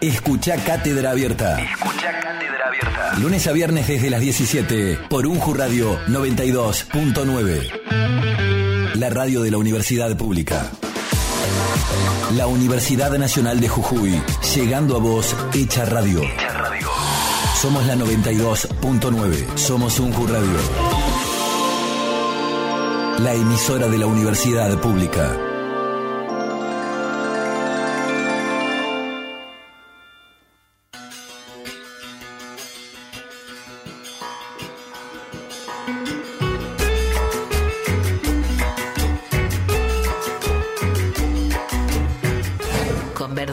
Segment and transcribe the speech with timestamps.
[0.00, 1.60] Escucha Cátedra Abierta.
[1.60, 3.14] Escucha Cátedra Abierta.
[3.20, 8.94] Lunes a viernes desde las 17 por Unju Radio 92.9.
[8.94, 10.70] La radio de la Universidad Pública.
[12.36, 14.22] La Universidad Nacional de Jujuy.
[14.54, 16.22] Llegando a vos, hecha radio.
[16.22, 16.88] Hecha radio.
[17.60, 19.56] Somos la 92.9.
[19.56, 20.58] Somos Unju Radio.
[23.18, 25.36] La emisora de la Universidad Pública.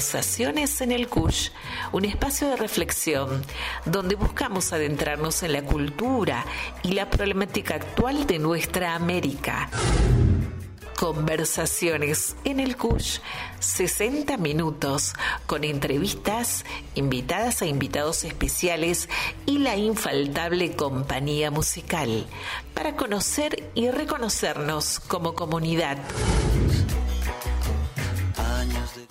[0.10, 1.52] Conversaciones en el CUSH,
[1.92, 3.46] un espacio de reflexión
[3.86, 6.48] donde buscamos adentrarnos en la cultura
[6.82, 9.70] y la problemática actual de nuestra América.
[10.98, 13.20] Conversaciones en el CUSH,
[13.60, 15.14] 60 minutos,
[15.46, 16.66] con entrevistas,
[16.96, 19.10] invitadas e invitados especiales
[19.46, 22.26] y la infaltable compañía musical,
[22.74, 26.00] para conocer y reconocernos como comunidad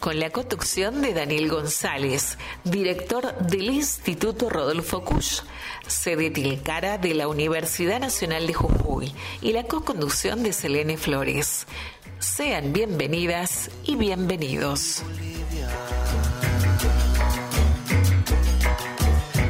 [0.00, 5.42] con la conducción de Daniel González, director del Instituto Rodolfo Kusch,
[5.86, 11.66] sede Tilcara de la Universidad Nacional de Jujuy, y la co-conducción de Selene Flores.
[12.18, 15.02] Sean bienvenidas y bienvenidos.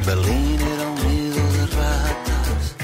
[0.05, 2.75] Berlín era un nido de ratas,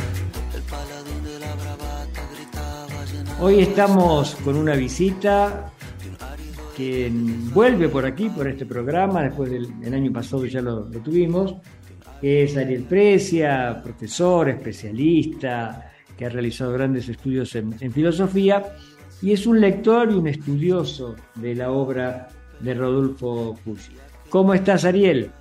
[0.54, 5.72] el paladín de la bravata gritaba llenando Hoy estamos con una visita
[6.76, 7.12] que
[7.54, 11.56] vuelve por aquí, por este programa, después del el año pasado ya lo, tuvimos,
[12.22, 18.64] es Ariel Precia, profesor, especialista, que ha realizado grandes estudios en, en filosofía,
[19.22, 22.28] y es un lector y un estudioso de la obra
[22.60, 23.94] de Rodolfo Pucci.
[24.30, 25.32] ¿Cómo estás, Ariel?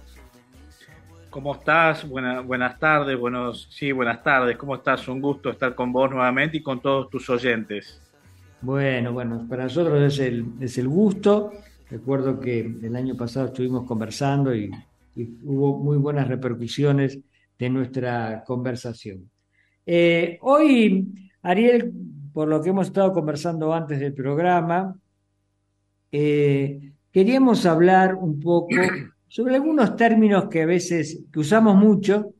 [1.31, 2.09] ¿Cómo estás?
[2.09, 4.57] Buena- buenas tardes, buenos, sí, buenas tardes.
[4.57, 5.09] ¿Cómo estás?
[5.09, 8.01] Un gusto estar con vos nuevamente y con todos tus oyentes.
[8.61, 11.53] Bueno, bueno, para nosotros es el, es el gusto.
[11.91, 14.71] Recuerdo que el año pasado estuvimos conversando y,
[15.45, 17.21] hubo muy buenas repercusiones
[17.57, 19.31] de nuestra conversación.
[19.87, 21.93] Eh, hoy, Ariel,
[22.33, 24.97] por lo que hemos estado conversando antes del programa,
[26.11, 28.75] eh, queríamos hablar un poco
[29.29, 32.35] sobre algunos términos que a veces que usamos mucho,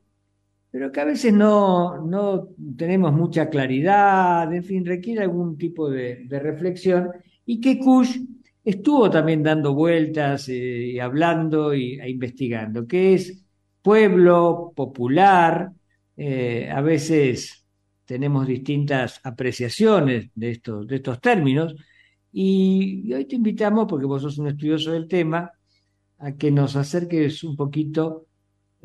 [0.75, 6.27] pero que a veces no, no tenemos mucha claridad, en fin, requiere algún tipo de,
[6.29, 7.11] reflexión,
[7.45, 8.17] y que Kush
[8.61, 13.41] estuvo también dando vueltas eh, y hablando y, e investigando, que es
[13.81, 15.71] pueblo popular,
[16.17, 17.65] eh, a veces
[18.03, 21.73] tenemos distintas apreciaciones de estos, de estos términos,
[22.33, 25.49] y hoy te invitamos, porque vos sos un estudioso del tema,
[26.17, 28.24] a que nos acerques un poquito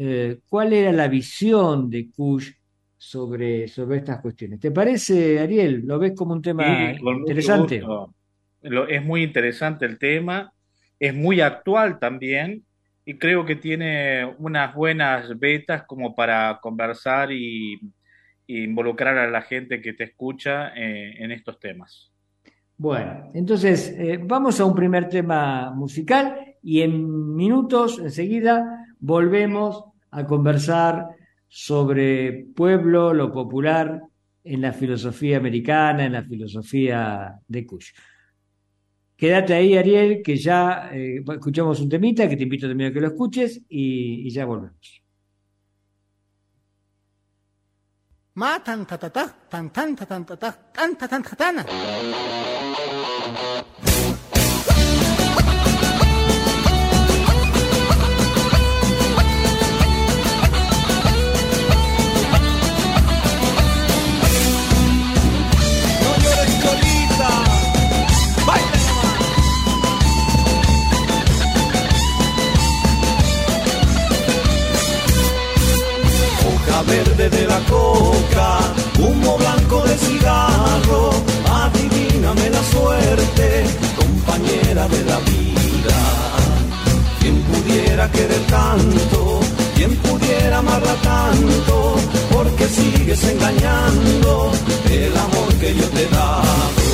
[0.03, 2.50] eh, cuál era la visión de Kush
[2.97, 4.59] sobre, sobre estas cuestiones.
[4.59, 5.83] ¿Te parece, Ariel?
[5.84, 7.83] ¿Lo ves como un tema Sí, interesante?
[8.62, 10.53] Lo- es muy interesante el tema,
[10.99, 12.65] es muy actual también
[13.05, 17.78] y creo que tiene unas buenas vetas como para conversar y,
[18.47, 22.11] y involucrar a la gente que te escucha eh, en estos temas.
[22.78, 30.26] Bueno, entonces eh, vamos a un primer tema musical y en minutos, enseguida, volvemos a
[30.26, 31.06] conversar
[31.48, 34.00] sobre pueblo, lo popular
[34.44, 37.91] en la filosofía americana, en la filosofía de Kush.
[39.16, 43.03] Quédate ahí, Ariel, que ya eh, escuchamos un temita, que te invito también a que
[43.03, 45.03] lo escuches y, ya volvemos.
[48.34, 51.37] Ma tan ta ta ta, tan tan ta tan ta ta, tan ta tan ta
[51.37, 51.66] tana.
[79.00, 81.11] Humo blanco de cigarro,
[81.64, 83.64] adivíname la suerte,
[83.97, 85.99] compañera de la vida.
[87.20, 89.41] Quien pudiera querer tanto,
[89.75, 91.97] quien pudiera amarla tanto,
[92.32, 94.52] porque sigues engañando
[94.91, 96.91] el amor que yo te he dado.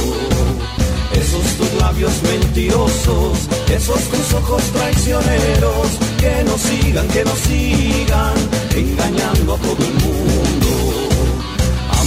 [1.13, 5.89] Esos tus labios mentirosos, esos tus ojos traicioneros,
[6.19, 8.35] que nos sigan, que nos sigan,
[8.75, 10.56] engañando a todo el mundo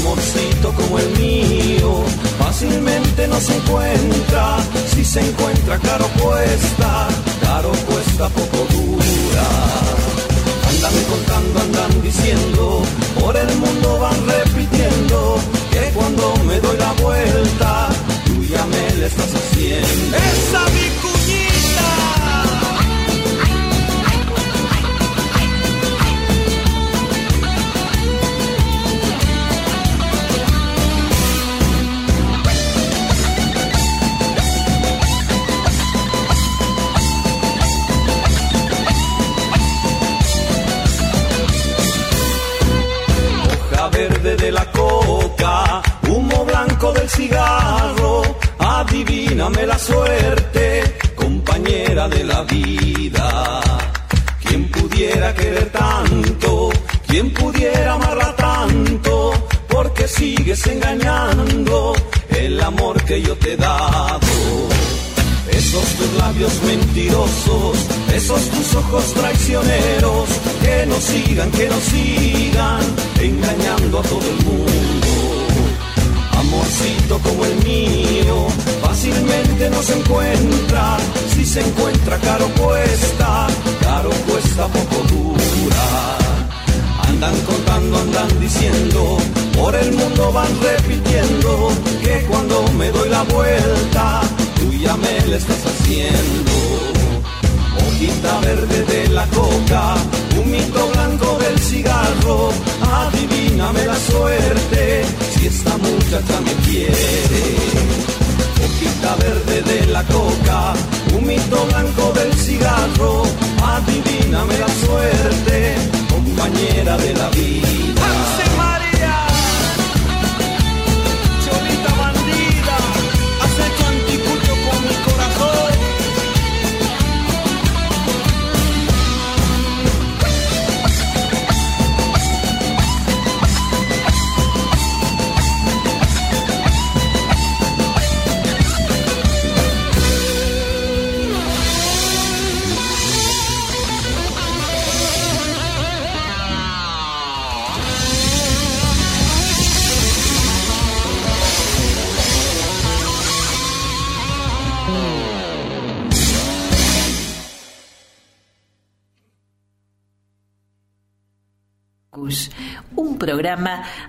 [0.09, 2.03] amorcito como el mío
[2.39, 4.57] fácilmente no se encuentra,
[4.93, 7.07] si se encuentra caro cuesta,
[7.41, 9.47] caro cuesta poco dura.
[10.69, 12.81] Andan contando, andan diciendo,
[13.19, 15.37] por el mundo van repitiendo,
[15.71, 17.89] que cuando me doy la vuelta,
[18.25, 20.17] tú ya me la estás haciendo.
[20.17, 22.28] ¡Esa vicuñita!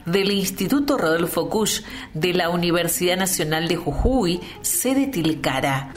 [0.05, 1.81] Del Instituto Rodolfo Kush
[2.13, 5.95] de la Universidad Nacional de Jujuy, sede Tilcara,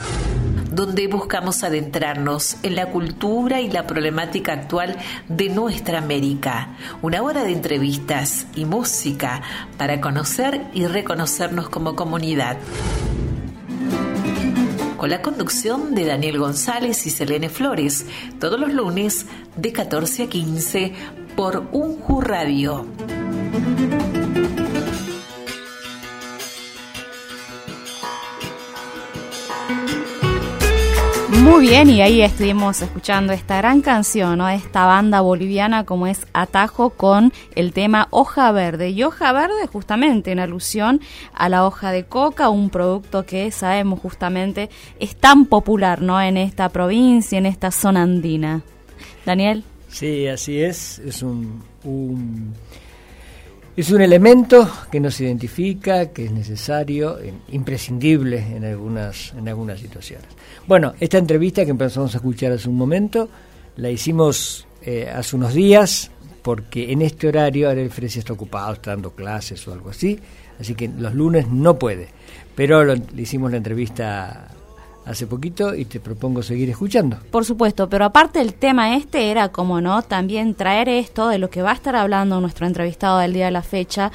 [0.71, 4.95] donde buscamos adentrarnos en la cultura y la problemática actual
[5.27, 6.77] de nuestra América.
[7.01, 9.41] Una hora de entrevistas y música
[9.77, 12.57] para conocer y reconocernos como comunidad
[15.03, 18.05] con la conducción de Daniel González y Selene Flores,
[18.39, 19.25] todos los lunes
[19.57, 20.93] de 14 a 15
[21.35, 22.85] por Unju Radio.
[31.41, 34.47] Muy bien, y ahí estuvimos escuchando esta gran canción, ¿no?
[34.47, 38.91] Esta banda boliviana como es Atajo con el tema Hoja Verde.
[38.91, 41.01] Y Hoja Verde justamente en alusión
[41.33, 44.69] a la hoja de coca, un producto que sabemos justamente
[44.99, 46.21] es tan popular, ¿no?
[46.21, 48.61] En esta provincia, en esta zona andina.
[49.25, 49.63] Daniel.
[49.89, 50.99] Sí, así es.
[50.99, 52.53] Es un, un-
[53.75, 57.17] es un elemento que nos identifica, que es necesario,
[57.49, 60.27] imprescindible en algunas, en algunas situaciones.
[60.67, 63.29] Bueno, esta entrevista que empezamos a escuchar hace un momento,
[63.77, 66.11] la hicimos eh, hace unos días,
[66.41, 70.19] porque en este horario Ariel Fresia está ocupado, está dando clases o algo así,
[70.59, 72.09] así que los lunes no puede.
[72.55, 74.49] Pero lo- le hicimos la entrevista
[75.05, 77.17] hace poquito y te propongo seguir escuchando.
[77.31, 81.49] Por supuesto, pero aparte el tema este era, como no, también traer esto de lo
[81.49, 84.11] que va a estar hablando nuestro entrevistado del día de la fecha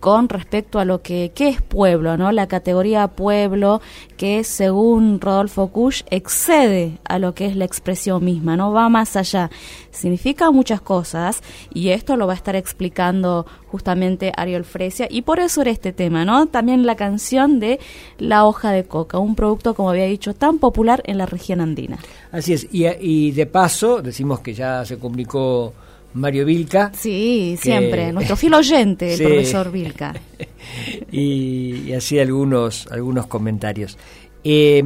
[0.00, 2.32] con respecto a lo que es pueblo, ¿no?
[2.32, 3.80] La categoría pueblo
[4.16, 9.16] que según Rodolfo Kusch excede a lo que es la expresión misma, no va más
[9.16, 9.50] allá.
[9.90, 11.42] Significa muchas cosas
[11.72, 15.92] y esto lo va a estar explicando justamente Ariel Fresia y por eso era este
[15.92, 16.46] tema, ¿no?
[16.46, 17.78] También la canción de
[18.18, 21.98] La hoja de coca, un producto como había dicho tan popular en la región andina.
[22.32, 25.72] Así es, y, y de paso decimos que ya se comunicó
[26.14, 29.24] Mario Vilca Sí, Que- siempre, nuestro fiel oyente, el Sí.
[29.24, 30.14] profesor Vilca.
[31.12, 33.96] y, y hacía algunos, algunos comentarios.
[34.42, 34.82] Eh,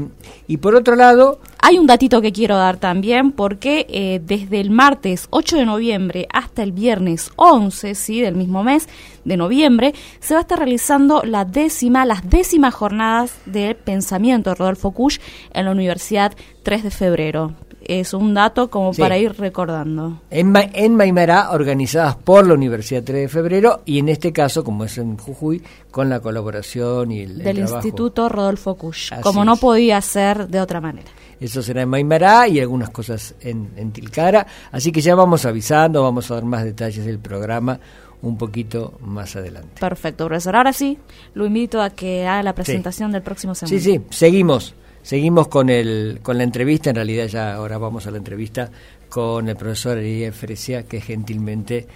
[0.48, 4.70] y por otro lado, Hay un datito que quiero dar también porque eh, desde el
[4.70, 8.20] martes 8 de noviembre hasta el viernes 11 ¿sí?
[8.20, 8.88] del mismo mes
[9.24, 14.56] de noviembre se va a estar realizando la décima, las décimas jornadas de pensamiento de
[14.56, 15.20] Rodolfo Kusch
[15.52, 17.54] en la Universidad 3 de febrero.
[17.86, 19.00] Es un dato como Sí.
[19.02, 20.20] para ir recordando.
[20.30, 24.64] en, Ma- en Maimará, organizadas por la Universidad 3 de Febrero, y en este caso,
[24.64, 27.58] como es en Jujuy, con la colaboración y el, el Del.
[27.60, 31.08] Instituto Rodolfo Kusch, Así como no podía ser de otra manera.
[31.40, 34.46] Eso será en Maimará y algunas cosas en, en Tilcara.
[34.72, 37.78] Así que ya vamos avisando, vamos a dar más detalles del programa
[38.22, 39.80] un poquito más adelante.
[39.80, 40.56] Perfecto, profesor.
[40.56, 40.96] Ahora sí,
[41.34, 44.08] lo invito a que haga la presentación del próximo Sí, segundo.
[44.10, 44.74] sí, seguimos.
[45.04, 46.88] Seguimos con, el, con la entrevista.
[46.88, 48.70] En realidad, ya ahora vamos a la entrevista
[49.10, 51.86] con el profesor Ariel Fresia, que gentilmente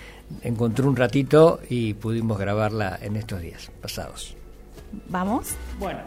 [0.42, 4.36] encontró un ratito y pudimos grabarla en estos días pasados.
[5.08, 5.56] ¿Vamos?
[5.78, 6.00] Bueno,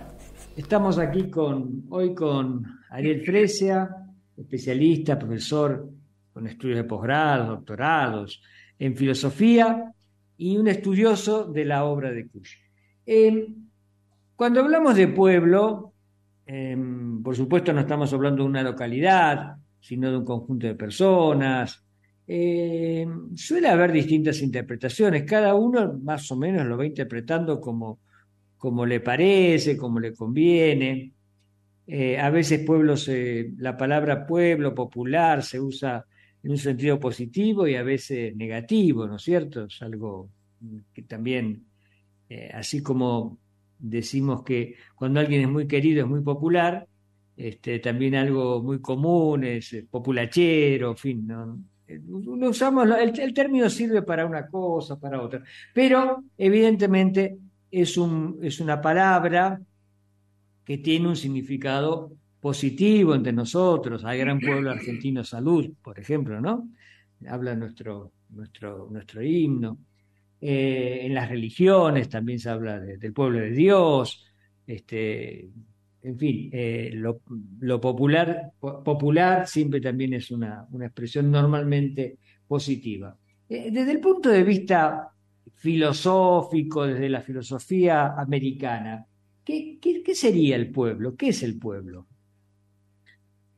[0.56, 3.90] estamos aquí con hoy con Ariel Fresia,
[4.38, 5.90] especialista, profesor
[6.32, 8.44] con estudios de posgrados, doctorados
[8.78, 9.92] en filosofía
[10.38, 12.58] y un estudioso de la obra de Kush.
[13.08, 13.48] Eh,
[14.36, 15.91] cuando hablamos de pueblo,
[16.46, 16.78] eh,
[17.24, 21.84] por supuesto no estamos hablando de una localidad, sino de un conjunto de personas.
[22.28, 23.06] Eh,
[23.36, 28.00] suele haber distintas interpretaciones, cada uno más o menos lo va interpretando como,
[28.58, 31.14] como le parece, como le conviene.
[32.20, 32.96] a veces pueblo
[33.58, 36.06] la palabra pueblo popular se usa
[36.44, 39.66] en un sentido positivo y a veces negativo, ¿no es cierto?
[39.66, 40.30] Es algo
[40.94, 41.66] que también,
[42.30, 43.40] eh, así como
[43.82, 46.88] decimos que cuando alguien es muy querido es muy popular,
[47.36, 51.60] este, también algo muy común es eh, populachero, en fin, ¿no?
[52.48, 57.38] usamos, el, el, término sirve para una cosa, para otra, pero evidentemente
[57.70, 59.60] es, un, es una palabra
[60.64, 64.06] que tiene un significado positivo entre nosotros.
[64.06, 66.70] Hay gran pueblo argentino salud, por ejemplo, ¿no?
[67.28, 69.78] Habla nuestro, nuestro, nuestro himno.
[70.44, 74.26] Eh, en las religiones también se habla del pueblo de Dios.
[74.66, 75.52] Este,
[76.02, 82.18] en fin, eh, lo, popular, siempre también es una, expresión normalmente
[82.48, 83.16] positiva.
[83.48, 85.10] Eh, desde el punto de vista
[85.54, 89.06] filosófico, desde la filosofía americana,
[89.44, 89.78] ¿qué,
[90.16, 91.16] sería el pueblo?
[91.16, 92.08] ¿Qué es el pueblo?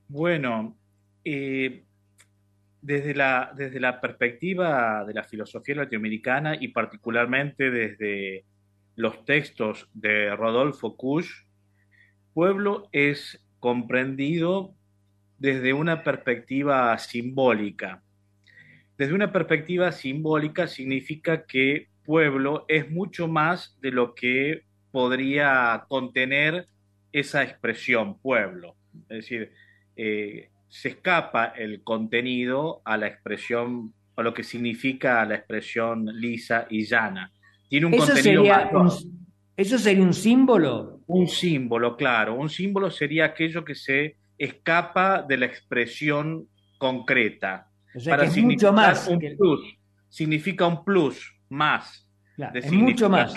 [0.09, 0.77] Bueno,
[2.83, 8.43] desde, la, desde la perspectiva de la filosofía latinoamericana y particularmente desde
[8.95, 11.45] los textos de Rodolfo Kusch,
[12.33, 14.75] pueblo es comprendido
[15.37, 18.03] desde una perspectiva simbólica.
[18.97, 26.67] Desde una perspectiva simbólica significa que pueblo es mucho más de lo que podría contener
[27.13, 28.75] esa expresión pueblo.
[29.09, 29.51] Es decir,
[29.95, 36.65] eh, se escapa el contenido a la expresión, a lo que significa la expresión lisa
[36.67, 37.31] y llana.
[37.69, 38.71] Tiene un ¿Eso contenido sería
[39.55, 41.01] ¿Eso sería un símbolo?
[41.05, 42.33] Un símbolo, claro.
[42.33, 46.47] Un símbolo sería aquello que se escapa de la expresión
[46.79, 47.67] concreta.
[47.95, 49.07] O sea, que es mucho más.
[49.07, 49.77] Un plus.
[50.09, 52.09] Significa un plus, más.
[52.51, 53.35] es mucho más.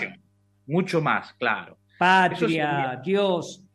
[0.65, 1.77] Mucho más, claro.
[1.99, 3.67] Patria, Dios,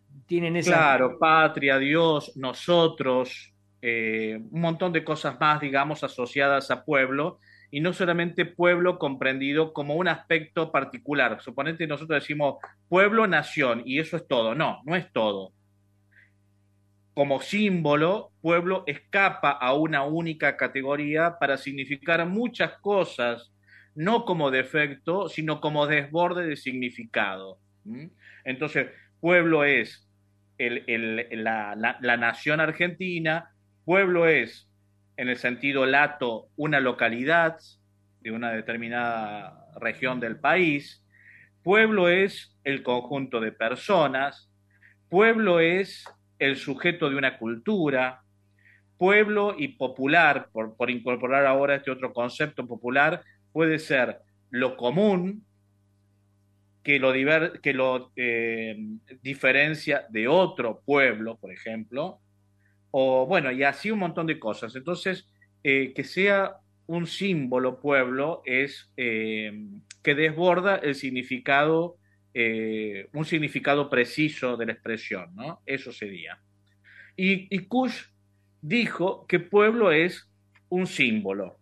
[0.64, 3.51] Claro, patria, Dios, nosotros,
[3.82, 9.72] eh, un montón de cosas más, digamos, asociadas a pueblo, y no solamente pueblo comprendido
[9.72, 11.40] como un aspecto particular.
[11.40, 12.56] Suponete nosotros decimos
[12.88, 14.54] pueblo, nación, y eso es todo.
[14.54, 15.52] No, no es todo.
[17.14, 23.52] Como símbolo, pueblo escapa a una única categoría para significar muchas cosas,
[23.94, 27.58] no como defecto, sino como desborde de significado.
[28.44, 28.88] Entonces,
[29.20, 30.08] pueblo es
[30.58, 33.50] la, nación argentina,
[33.84, 34.68] pueblo es,
[35.16, 37.58] en el sentido lato, una localidad
[38.20, 41.04] de una determinada región del país,
[41.62, 44.50] pueblo es el conjunto de personas,
[45.08, 46.04] pueblo es
[46.38, 48.22] el sujeto de una cultura,
[48.98, 53.22] pueblo y popular, por, por incorporar ahora este otro concepto popular,
[53.52, 54.18] puede ser
[54.50, 55.44] lo común,
[56.82, 57.12] que lo,
[57.60, 58.76] que lo eh,
[59.22, 62.20] diferencia de otro pueblo, por ejemplo,
[62.92, 64.76] o bueno, y así un montón de cosas.
[64.76, 65.28] Entonces,
[65.64, 69.52] eh, que sea un símbolo pueblo es eh,
[70.02, 71.96] que desborda el significado,
[73.12, 75.60] un significado preciso de la expresión, ¿no?
[75.66, 76.38] Eso sería.
[77.14, 78.04] Y, y Kush
[78.62, 80.30] dijo que pueblo es
[80.70, 81.58] un símbolo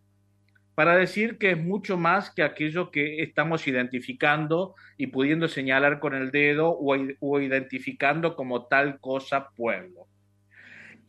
[0.80, 6.14] para decir que es mucho más que aquello que estamos identificando y pudiendo señalar con
[6.14, 10.06] el dedo o, identificando como tal cosa pueblo.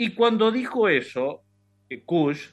[0.03, 1.43] Y cuando dijo eso,
[1.87, 2.47] eh, Kush,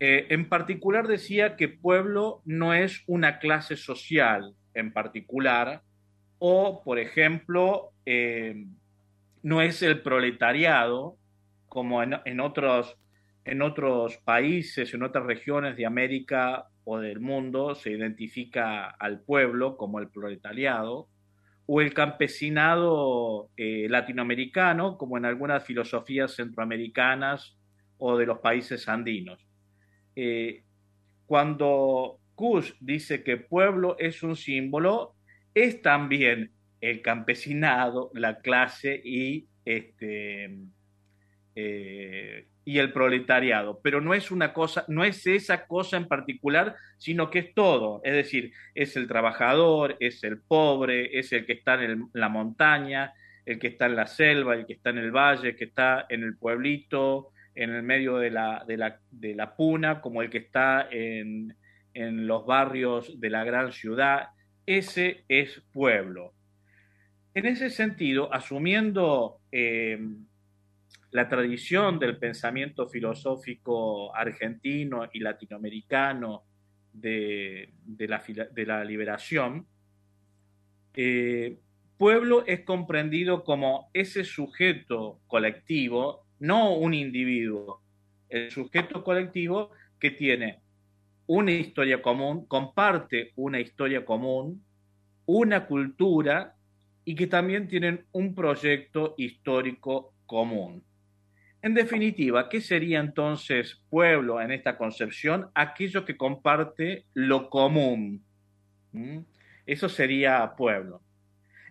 [0.00, 5.82] eh, en particular decía que pueblo no es una clase social en particular,
[6.40, 8.66] o, por ejemplo, eh,
[9.40, 11.16] no es el proletariado,
[11.68, 12.98] como en otros
[13.44, 19.76] en otros países, en otras regiones de América o del mundo, se identifica al pueblo
[19.76, 21.06] como el proletariado,
[21.72, 27.56] o el campesinado eh, latinoamericano, como en algunas filosofías centroamericanas
[27.96, 29.46] o de los países andinos.
[30.16, 30.64] Eh,
[31.26, 35.14] cuando Kush dice que pueblo es un símbolo,
[35.54, 36.50] es también
[36.80, 40.50] el campesinado, la clase y este,
[41.54, 46.76] eh, y el proletariado, pero no es una cosa, no es esa cosa en particular,
[46.98, 51.54] sino que es todo, es decir, es el trabajador, es el pobre, es el que
[51.54, 53.12] está en la montaña,
[53.46, 56.06] el que está en la selva, el que está en el valle, el que está
[56.08, 60.88] en el pueblito, en el medio de la, de la, puna, como el que está
[60.90, 61.56] en,
[61.94, 64.28] en los barrios de la gran ciudad.
[64.66, 66.32] Ese es pueblo.
[67.34, 69.98] En ese sentido, asumiendo eh,
[71.10, 76.44] la tradición del pensamiento filosófico argentino y latinoamericano
[76.92, 77.72] de,
[78.66, 79.66] la, liberación,
[80.94, 81.58] eh,
[81.96, 87.82] pueblo es comprendido como ese sujeto colectivo, no un individuo,
[88.28, 90.60] el sujeto colectivo que tiene
[91.26, 94.64] una historia común, comparte una historia común,
[95.26, 96.56] una cultura
[97.04, 100.84] y que también tienen un proyecto histórico común.
[101.62, 105.50] En definitiva, ¿qué sería entonces pueblo en esta concepción?
[105.54, 108.24] Aquello que comparte lo común.
[109.66, 111.02] Eso sería pueblo.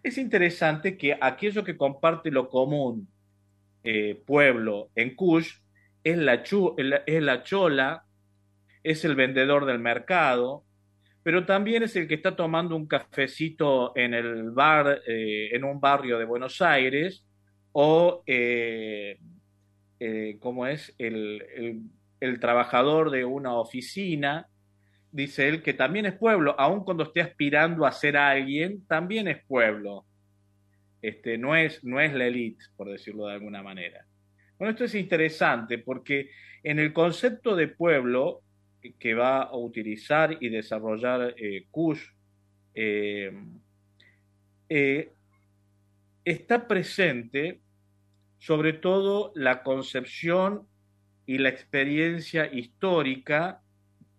[0.04, 3.08] Es interesante que aquello que comparte lo común,
[3.84, 5.56] eh, pueblo en Kush,
[6.04, 8.06] es la, es la chola,
[8.84, 10.64] es el vendedor del mercado,
[11.24, 15.82] pero también es el que está tomando un cafecito en el bar, eh, en un
[15.82, 17.26] barrio de Buenos Aires,
[17.72, 19.20] o eh,
[20.00, 21.90] eh, como es el,
[22.20, 24.48] el, trabajador de una oficina,
[25.12, 29.44] dice él, que también es pueblo, aun cuando esté aspirando a ser alguien, también es
[29.46, 30.06] pueblo.
[31.02, 34.06] Este, no, es, no es la élite, por decirlo de alguna manera.
[34.58, 36.30] Bueno, esto es interesante porque
[36.64, 38.42] en el concepto de pueblo
[38.98, 42.02] que va a utilizar y desarrollar eh, Kush,
[42.74, 43.32] eh,
[44.70, 45.12] eh,
[46.24, 47.62] está presente
[48.40, 50.68] sobre todo la concepción
[51.26, 53.62] y la experiencia histórica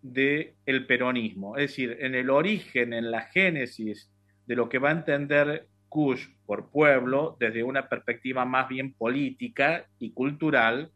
[0.01, 1.57] del el peronismo.
[1.57, 4.09] Es decir, en el origen, en la génesis
[4.45, 9.85] de lo que va a entender Kush por pueblo, desde una perspectiva más bien política
[9.99, 10.91] y cultural,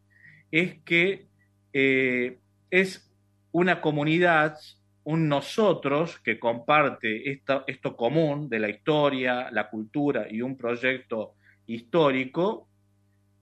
[0.50, 1.26] es que
[1.72, 3.12] es
[3.52, 4.56] una comunidad,
[5.04, 11.34] un nosotros que comparte esto común de la historia, la cultura y un proyecto
[11.66, 12.68] histórico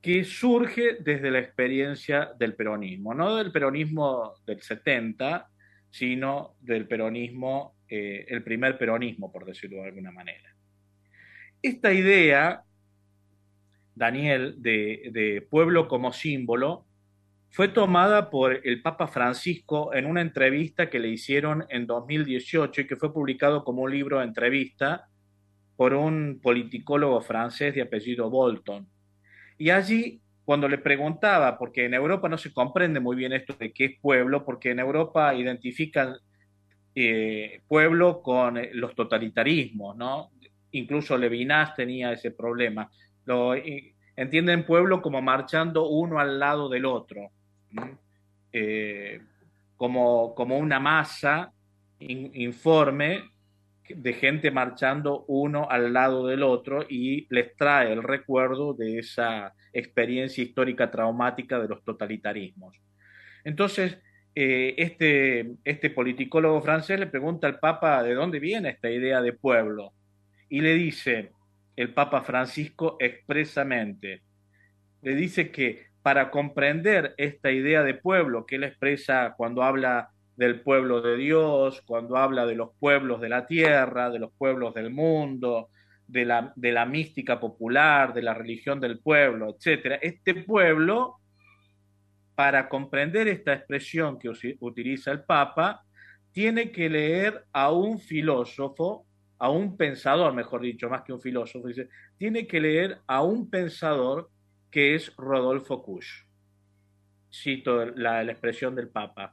[0.04, 5.48] que surge desde la experiencia del peronismo, no del peronismo del 70,
[5.88, 10.54] sino del peronismo, eh, el primer peronismo, por decirlo de alguna manera.
[11.62, 12.64] Esta idea,
[13.94, 16.84] Daniel, de pueblo como símbolo,
[17.48, 22.86] fue tomada por el Papa Francisco en una entrevista que le hicieron en 2018 y
[22.86, 25.08] que fue publicado como un libro de entrevista
[25.76, 28.86] por un politicólogo francés de apellido Bolton.
[29.58, 33.72] Y allí, cuando le preguntaba, porque en Europa no se comprende muy bien esto de
[33.72, 36.16] qué es pueblo, porque en Europa identifican
[36.94, 40.30] eh, pueblo con eh, los totalitarismos, ¿no?
[40.72, 42.90] Incluso Levinas tenía ese problema.
[43.24, 43.54] Lo,
[44.16, 47.30] entienden pueblo como marchando uno al lado del otro.
[48.52, 49.20] Eh,
[49.76, 51.52] como, como una masa
[51.98, 53.33] informe
[53.88, 59.54] de gente marchando uno al lado del otro y les trae el recuerdo de esa
[59.72, 62.80] experiencia histórica traumática de los totalitarismos.
[63.44, 63.98] Entonces,
[64.34, 69.32] eh, este, este politicólogo francés le pregunta al Papa de dónde viene esta idea de
[69.32, 69.92] pueblo
[70.48, 71.30] y le dice
[71.76, 74.22] el Papa Francisco expresamente,
[75.02, 80.60] le dice que para comprender esta idea de pueblo que él expresa cuando habla del
[80.60, 84.90] pueblo de Dios, cuando habla de los pueblos de la tierra, de los pueblos del
[84.90, 85.70] mundo,
[86.06, 89.98] de la, de la mística popular, de la religión del pueblo, etc.
[90.02, 91.16] Este pueblo,
[92.34, 95.84] para comprender esta expresión que utiliza el Papa,
[96.32, 99.06] tiene que leer a un filósofo,
[99.38, 103.48] a un pensador, mejor dicho, más que un filósofo, dice, tiene que leer a un
[103.48, 104.30] pensador
[104.68, 106.24] que es Rodolfo Kusch.
[107.32, 109.32] Cito la, expresión del Papa.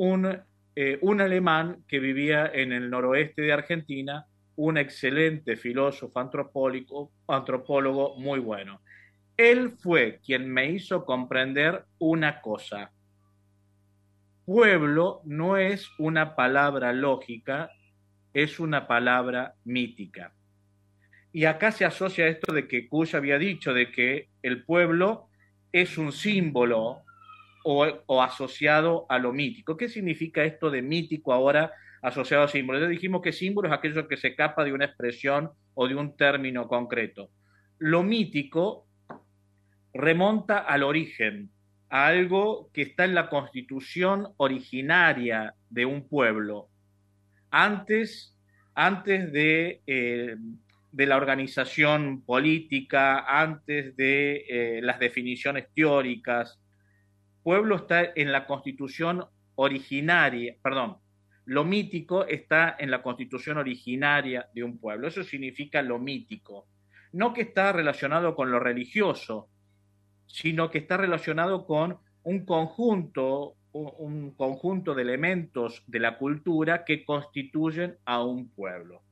[0.00, 0.40] Un,
[0.76, 8.16] eh, un alemán que vivía en el noroeste de Argentina, un excelente filósofo antropólogo, antropólogo
[8.16, 8.80] muy bueno.
[9.36, 12.92] Él fue quien me hizo comprender una cosa.
[14.44, 17.68] Pueblo no es una palabra lógica,
[18.32, 20.32] es una palabra mítica.
[21.32, 25.28] Y acá se asocia esto de que Kush había dicho de que el pueblo
[25.72, 27.02] es un símbolo
[27.70, 29.76] o, asociado a lo mítico.
[29.76, 32.80] ¿Qué significa esto de mítico ahora asociado a símbolo?
[32.80, 36.16] Ya dijimos que símbolo es aquello que se escapa de una expresión o de un
[36.16, 37.30] término concreto.
[37.78, 38.86] Lo mítico
[39.92, 41.50] remonta al origen,
[41.90, 46.68] a algo que está en la constitución originaria de un pueblo,
[47.50, 48.34] antes,
[48.74, 50.36] antes de, eh,
[50.92, 56.58] de la organización política, antes de eh, las definiciones teóricas.
[57.48, 60.98] Pueblo está en la constitución originaria, perdón,
[61.46, 65.08] lo mítico está en la constitución originaria de un pueblo.
[65.08, 66.68] Eso significa lo mítico.
[67.12, 69.48] No que está relacionado con lo religioso,
[70.26, 77.02] sino que está relacionado con un conjunto, un conjunto de elementos de la cultura que
[77.02, 79.04] constituyen a un pueblo.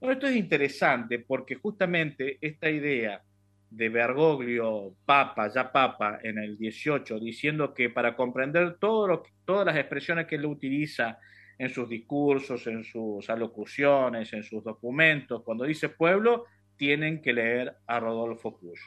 [0.00, 3.22] Bueno, esto es interesante porque justamente esta idea
[3.70, 9.76] de Bergoglio, Papa, ya Papa, en el 18, diciendo que para comprender todo todas las
[9.76, 11.18] expresiones que él utiliza
[11.56, 15.42] en sus discursos, en sus alocuciones, en sus documentos.
[15.44, 18.80] Cuando dice pueblo, tienen que leer a Rodolfo Kusch.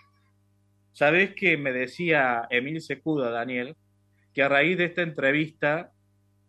[0.92, 3.76] ¿Sabés que me decía Emil Secuda, Daniel,
[4.34, 5.92] que a raíz de esta entrevista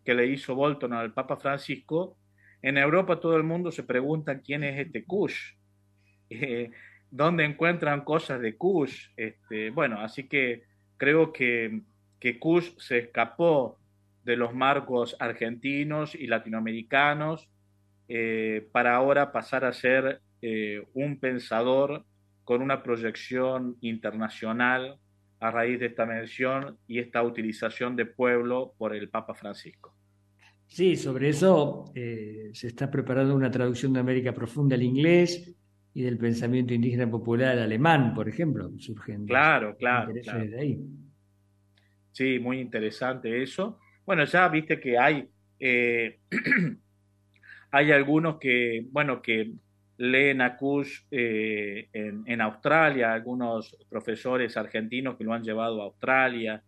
[0.05, 2.16] que le hizo Bolton al Papa Francisco,
[2.62, 5.57] en Europa todo el mundo se pregunta quién es este Kusch,
[6.31, 6.70] eh,
[7.14, 9.12] dónde encuentran cosas de Kusch.
[9.16, 10.64] Este, bueno, así que
[10.96, 11.83] creo que,
[12.18, 13.79] que Kusch se escapó
[14.24, 17.48] de los marcos argentinos y latinoamericanos
[18.09, 22.05] eh, para ahora pasar a ser eh, un pensador
[22.42, 24.98] con una proyección internacional
[25.38, 29.94] a raíz de esta mención y esta utilización de pueblo por el Papa Francisco.
[30.66, 35.55] Sí, sobre eso eh, se está preparando una traducción de América Profunda al inglés
[35.95, 39.27] y del pensamiento indígena popular al alemán, por ejemplo, surgen.
[39.27, 40.13] Claro, claro.
[40.23, 40.45] claro.
[40.45, 40.81] De ahí.
[42.11, 43.79] Sí, muy interesante eso.
[44.05, 45.29] Bueno, ya viste que hay,
[45.61, 46.19] eh,
[47.71, 49.53] hay algunos que, bueno, que
[49.97, 56.61] leen a Kush eh, en, Australia, algunos profesores argentinos que lo han llevado a Australia.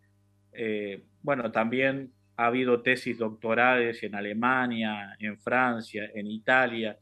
[0.52, 6.96] Eh, bueno, también ha habido tesis doctorales en Alemania, en Francia, en Italia,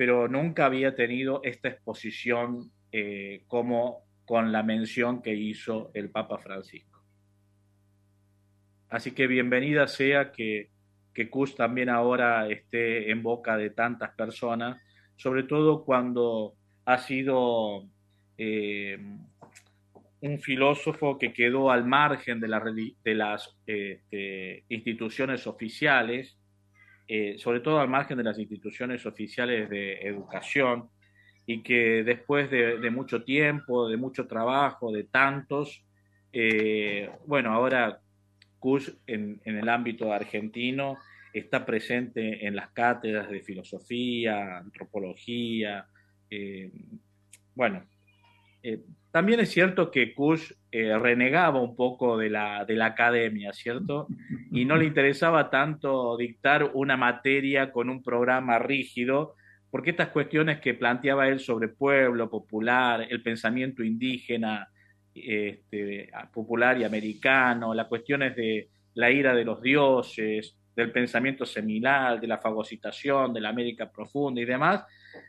[0.00, 2.72] pero nunca había tenido esta exposición
[3.46, 7.04] como con la mención que hizo el Papa Francisco.
[8.88, 10.70] Así que bienvenida sea que,
[11.12, 14.82] que Kush también ahora esté en boca de tantas personas,
[15.16, 16.54] sobre todo cuando
[16.86, 17.86] ha sido
[18.38, 18.96] eh,
[20.22, 26.39] un filósofo que quedó al margen de, las este, instituciones oficiales,
[27.12, 30.88] eh, sobre todo al margen de las instituciones oficiales de educación,
[31.44, 35.84] y que después de, mucho tiempo, de mucho trabajo, de tantos,
[36.32, 38.00] eh, bueno, ahora
[38.60, 40.98] Kush en, el ámbito argentino
[41.32, 45.88] está presente en las cátedras de filosofía, antropología.
[46.30, 46.70] Eh,
[47.56, 47.84] bueno,
[49.10, 54.06] también es cierto que Kush eh, renegaba un poco de la, de la academia, ¿cierto?
[54.52, 59.34] Y no le interesaba tanto dictar una materia con un programa rígido,
[59.70, 64.68] porque estas cuestiones que planteaba él sobre pueblo popular, el pensamiento indígena,
[65.12, 72.20] este, popular y americano, las cuestiones de la ira de los dioses, del pensamiento seminal,
[72.20, 74.84] de la fagocitación, de la América profunda y demás,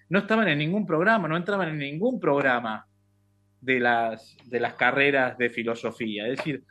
[0.09, 2.85] no estaban en ningún programa, no entraban en ningún programa
[3.61, 6.27] de las, de las carreras de filosofía.
[6.27, 6.63] Es decir,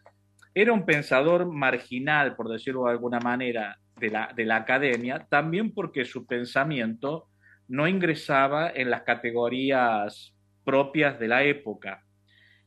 [0.54, 5.72] era un pensador marginal, por decirlo de alguna manera, de la, de la academia, también
[5.72, 7.28] porque su pensamiento
[7.68, 12.04] no ingresaba en las categorías propias de la época.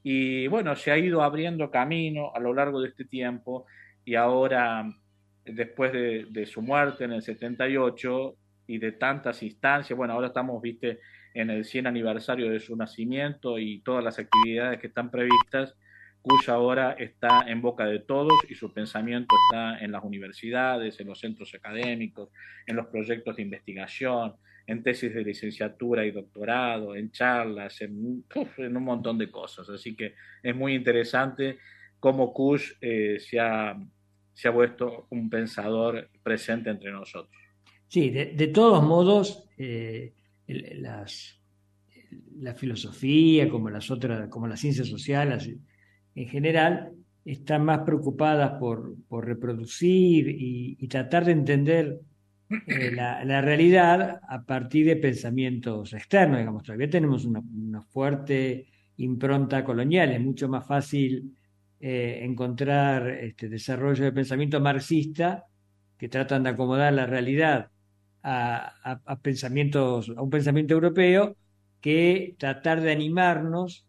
[0.02, 3.66] Y bueno, se ha ido abriendo camino a lo largo de este tiempo
[4.06, 4.86] y ahora,
[5.46, 8.36] después de, su muerte en el 78
[8.68, 11.00] y de tantas instancias, bueno, ahora estamos, viste,
[11.34, 15.76] en el 100 aniversario de su nacimiento y todas las actividades que están previstas,
[16.22, 21.08] cuya ahora está en boca de todos y su pensamiento está en las universidades, en
[21.08, 22.30] los centros académicos,
[22.66, 28.24] en los proyectos de investigación, en tesis de licenciatura y doctorado, en charlas, en,
[28.58, 29.70] un montón de cosas.
[29.70, 31.60] Así que es muy interesante
[32.00, 33.78] cómo Kush eh, se, ha,
[34.34, 37.36] se ha vuelto un pensador presente entre nosotros.
[37.88, 40.14] Sí, de, todos modos, eh,
[40.48, 41.40] las,
[42.40, 45.50] la filosofía, como las otras, como las ciencias sociales
[46.16, 46.92] en general,
[47.26, 52.00] están más preocupadas por, por reproducir y, tratar de entender
[52.68, 60.12] eh, la, realidad a partir de pensamientos externos, digamos, todavía tenemos una, fuerte impronta colonial,
[60.12, 61.36] es mucho más fácil
[61.80, 65.46] eh, encontrar este desarrollo de pensamiento marxista
[65.98, 67.70] que tratan de acomodar la realidad
[68.24, 71.36] a, a, pensamientos, a un pensamiento europeo
[71.82, 73.86] que tratar de animarnos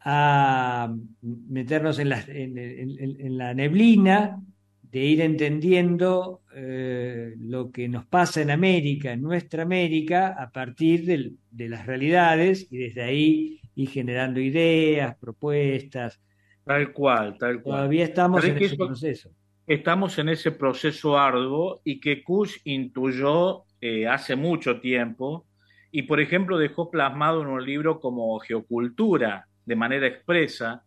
[0.00, 4.40] a meternos en la, en, en- en la neblina
[4.82, 11.04] de ir entendiendo eh, lo que nos pasa en América, en nuestra América, a partir
[11.06, 16.20] del- de las realidades y desde ahí ir generando ideas, propuestas.
[16.64, 17.78] Tal cual, tal cual.
[17.78, 19.30] Todavía estamos en ese eso- proceso.
[19.66, 25.46] Estamos en ese proceso arduo y que Kush intuyó eh, hace mucho tiempo
[25.90, 30.84] y, por ejemplo, dejó plasmado en un libro como Geocultura, de manera expresa,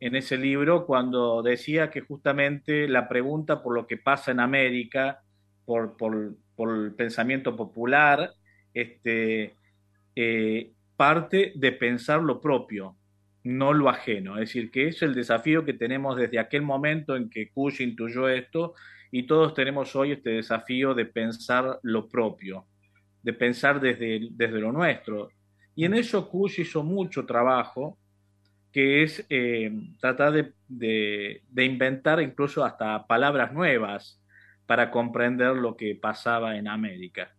[0.00, 5.20] en ese libro cuando decía que justamente la pregunta por lo que pasa en América,
[5.64, 6.36] por, por-
[6.70, 8.32] el pensamiento popular,
[8.74, 9.54] este,
[10.16, 12.96] eh, parte de pensar lo propio,
[13.48, 14.34] no lo ajeno.
[14.34, 18.28] Es decir, que es el desafío que tenemos desde aquel momento en que Kush intuyó
[18.28, 18.74] esto
[19.10, 22.66] y todos tenemos hoy este desafío de pensar lo propio,
[23.22, 25.30] de pensar desde, desde lo nuestro.
[25.74, 27.98] Y en eso Kush hizo mucho trabajo,
[28.72, 34.20] que es eh, tratar de, de- de inventar incluso hasta palabras nuevas
[34.66, 37.34] para comprender lo que pasaba en América.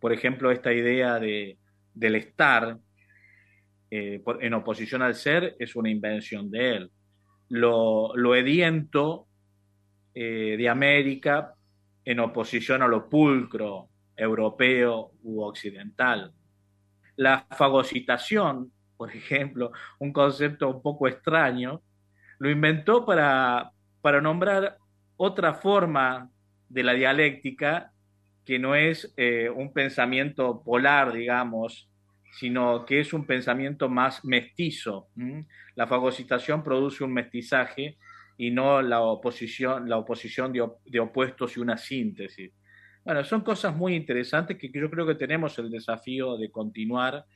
[0.00, 1.56] Por ejemplo, esta idea de,
[1.94, 2.78] del estar
[3.94, 6.90] eh, en oposición al ser es una invención de él.
[7.50, 9.26] Lo, lo ediento
[10.14, 11.52] eh, de América
[12.02, 16.32] en oposición a lo pulcro europeo u occidental.
[17.16, 21.82] La fagocitación, por ejemplo, un concepto un poco extraño,
[22.38, 24.78] lo inventó para, para nombrar
[25.18, 26.30] otra forma
[26.66, 27.92] de la dialéctica
[28.46, 31.91] que no es eh, un pensamiento polar, digamos,
[32.38, 35.08] sino que es un pensamiento más mestizo.
[35.74, 37.98] La fagocitación produce un mestizaje
[38.38, 42.50] y no la oposición, la oposición de, op- de opuestos y una síntesis.
[43.04, 47.26] Bueno, son cosas muy interesantes que yo creo que tenemos el desafío de continuar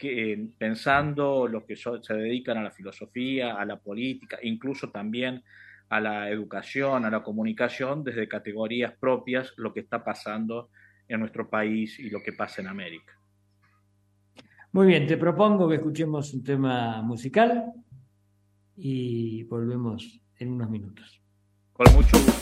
[0.00, 5.44] eh, pensando los que se dedican a la filosofía, a la política, incluso también
[5.90, 10.70] a la educación, a la comunicación, desde categorías propias, lo que está pasando
[11.06, 13.21] en nuestro país y lo que pasa en América.
[14.72, 17.74] Muy bien, te propongo que escuchemos un tema musical
[18.74, 21.20] y volvemos en unos minutos.
[21.74, 22.41] Con mucho gusto.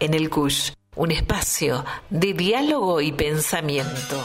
[0.00, 4.22] En el CUSH, un espacio de diálogo y pensamiento.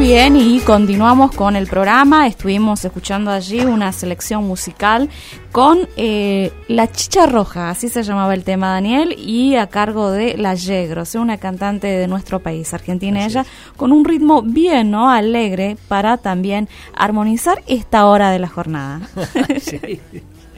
[0.00, 2.26] Bien, y continuamos con el programa.
[2.26, 5.10] Estuvimos escuchando allí una selección musical
[5.52, 10.38] con eh, La Chicha Roja, así se llamaba el tema Daniel, y a cargo de
[10.38, 13.44] La Yegros, una cantante de nuestro país, argentina ella,
[13.76, 15.10] con un ritmo bien, ¿no?
[15.10, 19.02] Alegre para también armonizar esta hora de la jornada.
[19.60, 20.00] sí.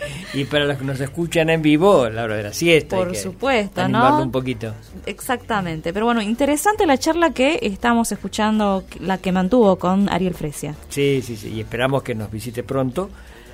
[0.35, 2.97] Y para los que nos escuchan en vivo, la hora de la siesta.
[2.97, 4.23] Por supuesto, ¿no?
[4.23, 4.73] un poquito.
[5.05, 5.93] Exactamente.
[5.93, 10.75] Pero bueno, interesante la charla que estamos escuchando, la que mantuvo con Ariel Fresia.
[10.89, 11.51] Sí, sí, sí.
[11.51, 13.11] Y esperamos que nos visite pronto.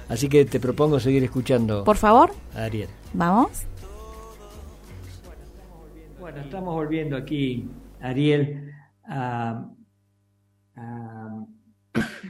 [0.08, 1.84] Así que te propongo seguir escuchando.
[1.84, 2.30] Por favor.
[2.54, 2.88] Ariel.
[3.12, 3.66] Vamos.
[6.18, 7.68] Bueno, estamos volviendo aquí,
[8.00, 8.72] Ariel,
[9.04, 9.66] a,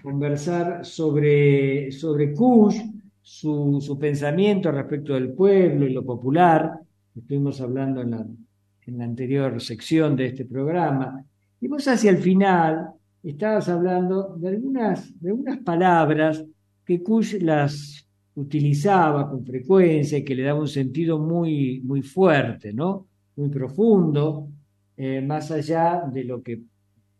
[0.02, 2.80] conversar sobre, sobre Kush
[3.28, 6.80] su, pensamiento respecto del pueblo y lo popular,
[7.14, 11.22] estuvimos hablando en la, anterior sección de este programa,
[11.60, 12.88] y vos hacia el final
[13.22, 16.42] estabas hablando de algunas, de palabras
[16.86, 22.72] que Kush las utilizaba con frecuencia y que le daba un sentido muy, muy fuerte,
[22.72, 23.08] ¿no?
[23.36, 24.48] muy profundo,
[24.96, 26.62] eh, más allá de lo que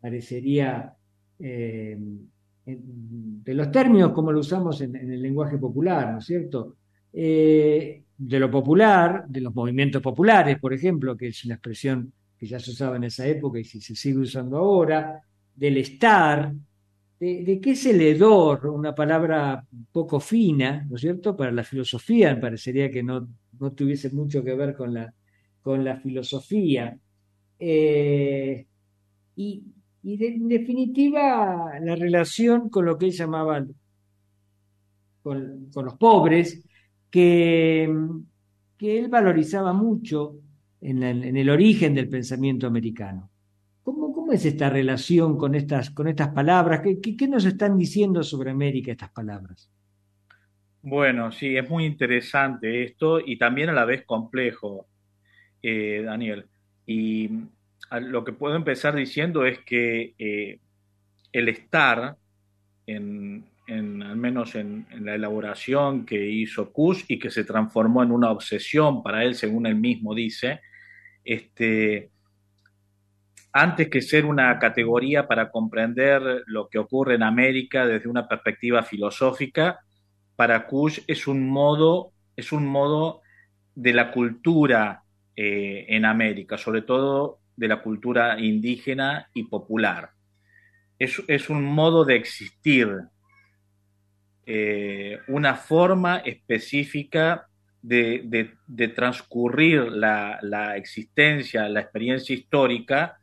[0.01, 0.91] parecería
[1.37, 1.99] eh,
[2.77, 6.75] de los términos como lo usamos en, el lenguaje popular, ¿no es cierto?
[7.11, 12.47] Eh, de lo popular, de los movimientos populares, por ejemplo, que es una expresión que
[12.47, 15.21] ya se usaba en esa época y si se sigue usando ahora,
[15.55, 16.53] del estar,
[17.19, 21.35] de, qué es el hedor, una palabra poco fina, ¿no es cierto?
[21.35, 23.27] Para la filosofía, me parecería que no,
[23.59, 25.13] no tuviese mucho que ver con la,
[25.61, 26.97] con la filosofía.
[27.59, 28.65] Eh,
[29.35, 29.63] y,
[30.09, 33.63] y en definitiva la relación con lo que él llamaba
[35.21, 36.65] con, los pobres,
[37.11, 37.93] que,
[38.75, 40.37] que, él valorizaba mucho
[40.81, 43.29] en, el origen del pensamiento americano.
[43.83, 46.81] ¿Cómo, ¿Cómo, es esta relación con estas, con estas palabras?
[46.81, 49.69] ¿Qué, ¿Qué, nos están diciendo sobre América estas palabras?
[50.81, 54.87] Bueno, sí, es muy interesante esto y también a la vez complejo,
[55.61, 56.47] eh, Daniel.
[56.87, 57.29] Y
[58.01, 60.59] lo que puedo empezar diciendo es que eh,
[61.31, 62.17] el estar,
[62.85, 68.31] en, al menos en, la elaboración que hizo Kush y que se transformó en una
[68.31, 70.61] obsesión para él, según él mismo dice,
[71.23, 72.09] este,
[73.51, 78.83] antes que ser una categoría para comprender lo que ocurre en América desde una perspectiva
[78.83, 79.79] filosófica,
[80.35, 83.21] para Kush es un modo, es un modo
[83.75, 85.03] de la cultura
[85.35, 90.11] eh, en América, sobre todo de la cultura indígena y popular.
[90.97, 92.89] Es, un modo de existir,
[94.45, 97.47] eh, una forma específica
[97.81, 98.55] de,
[98.95, 103.19] transcurrir la, existencia, la experiencia histórica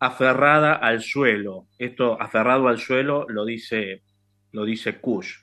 [0.00, 1.68] aferrada al suelo.
[1.78, 4.02] Esto aferrado al suelo lo dice,
[4.50, 5.36] lo dice Kush.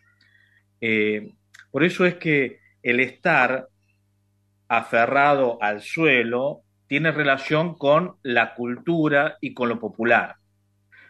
[0.81, 1.31] Eh,
[1.71, 3.69] por eso es que el estar
[4.67, 10.35] aferrado al suelo tiene relación con la cultura y con lo popular,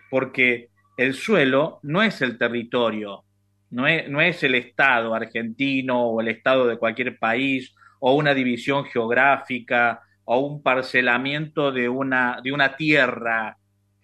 [0.10, 3.24] porque el suelo no es el territorio,
[3.72, 8.34] no es, no es el Estado argentino o el Estado de cualquier país o una
[8.34, 13.58] división geográfica o un parcelamiento de una, de una tierra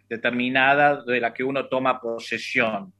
[0.09, 2.93] determinada de la que uno toma posesión.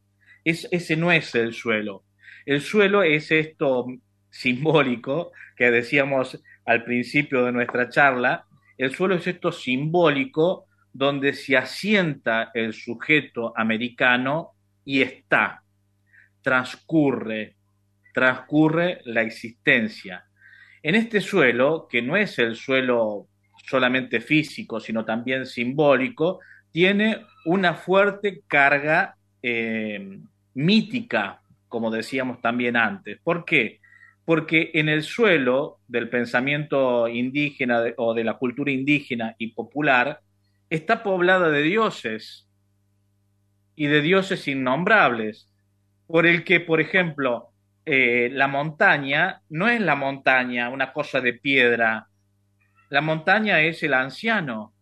[0.43, 2.03] Es, ese no es el suelo.
[2.45, 3.85] El suelo es esto
[4.29, 8.45] simbólico que decíamos al principio de nuestra charla,
[8.83, 14.53] el suelo es esto simbólico donde se asienta el sujeto americano
[14.83, 15.63] y está,
[16.41, 17.57] transcurre,
[18.11, 20.25] transcurre la existencia.
[20.81, 23.27] En este suelo, que no es el suelo
[23.67, 26.39] solamente físico, sino también simbólico,
[26.71, 30.19] tiene una fuerte carga eh,
[30.55, 33.19] mítica, como decíamos también antes.
[33.23, 33.80] ¿Por qué?
[34.31, 40.21] Porque en el suelo del pensamiento indígena o de la cultura indígena y popular
[40.69, 42.47] está poblada de dioses
[43.75, 45.51] y de dioses innombrables,
[46.07, 47.49] por el que, por ejemplo,
[47.85, 52.07] eh, la montaña no es la montaña, una cosa de piedra,
[52.87, 54.73] la montaña es el anciano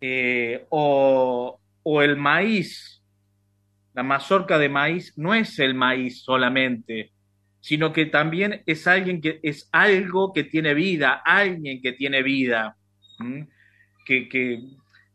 [0.00, 3.04] eh, o, o el maíz,
[3.94, 7.12] la mazorca de maíz no es el maíz solamente,
[7.60, 12.76] sino que también es alguien que es algo que tiene vida, alguien que tiene vida,
[14.04, 14.28] que,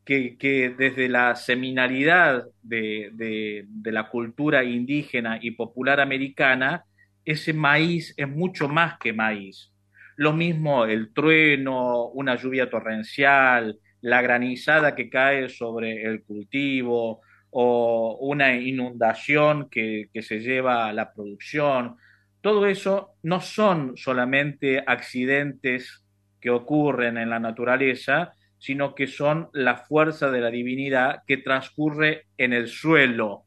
[0.06, 6.84] que, desde la seminalidad de, la cultura indígena y popular americana,
[7.26, 9.72] ese maíz es mucho más que maíz.
[10.16, 18.18] Lo mismo el trueno, una lluvia torrencial, la granizada que cae sobre el cultivo o
[18.20, 21.96] una inundación que, que se lleva a la producción.
[22.44, 26.04] Todo eso no son solamente accidentes
[26.42, 32.26] que ocurren en la naturaleza, sino que son la fuerza de la divinidad que transcurre
[32.38, 33.46] en el suelo.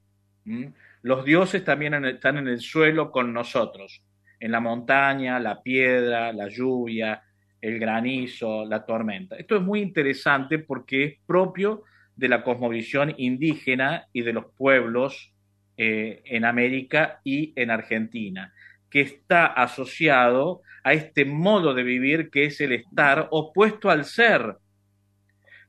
[1.03, 4.03] Los dioses también están en el suelo con nosotros,
[4.40, 7.22] en la montaña, la piedra, la lluvia,
[7.61, 9.36] el granizo, la tormenta.
[9.36, 11.82] Esto es muy interesante porque es propio
[12.16, 15.34] de la cosmovisión indígena y de los pueblos
[15.76, 18.55] eh, en América y en Argentina,
[18.91, 24.57] que está asociado a este modo de vivir que es el estar opuesto al ser.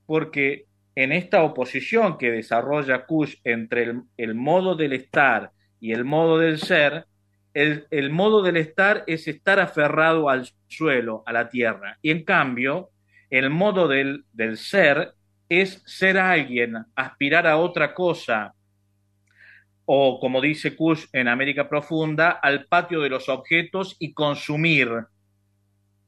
[0.05, 0.65] Porque
[0.95, 6.57] en esta oposición que desarrolla Kush entre el, modo del estar y el modo del
[6.57, 7.05] ser,
[7.53, 12.89] el, modo del estar es estar aferrado al suelo, a la tierra, y en cambio,
[13.29, 15.13] el modo del, del ser
[15.49, 18.53] es ser alguien, aspirar a otra cosa,
[19.89, 24.89] o como dice Kush en América Profunda, al patio de los objetos y consumir,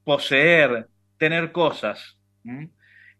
[0.03, 2.19] poseer, tener cosas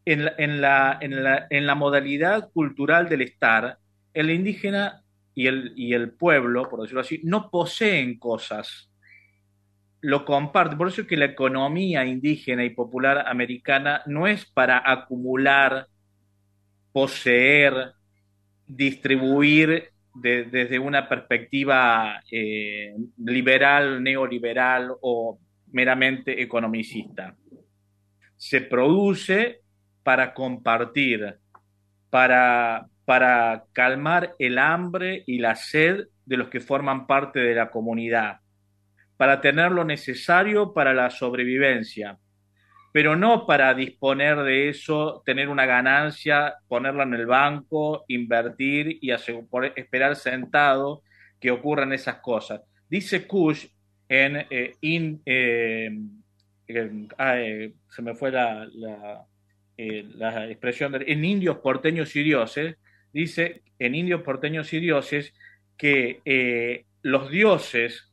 [0.04, 3.78] en la, modalidad cultural del estar,
[4.14, 5.02] el indígena
[5.34, 8.92] y el, y el pueblo, por decirlo así, no poseen cosas,
[10.02, 10.78] lo comparten.
[10.78, 15.88] Por eso es que la economía indígena y popular americana no es para acumular,
[16.92, 17.94] poseer,
[18.68, 25.40] distribuir desde una perspectiva eh, liberal, neoliberal o
[25.72, 27.36] meramente economicista.
[28.36, 29.62] Se produce
[30.04, 31.36] para compartir,
[32.10, 37.70] para, para calmar el hambre y la sed de los que forman parte de la
[37.70, 38.40] comunidad,
[39.18, 42.18] para tener lo necesario para la sobrevivencia,
[43.00, 49.12] pero no para disponer de eso, tener una ganancia, ponerla en el banco, invertir y
[49.12, 51.04] esperar sentado
[51.40, 52.60] que ocurran esas cosas.
[52.90, 53.68] Dice Kush
[54.10, 55.98] en, eh, eh,
[56.68, 58.68] eh, se me fue la,
[59.78, 62.76] eh, la expresión en indios porteños y dioses,
[63.14, 65.34] dice en indios porteños y dioses
[65.78, 68.12] que los dioses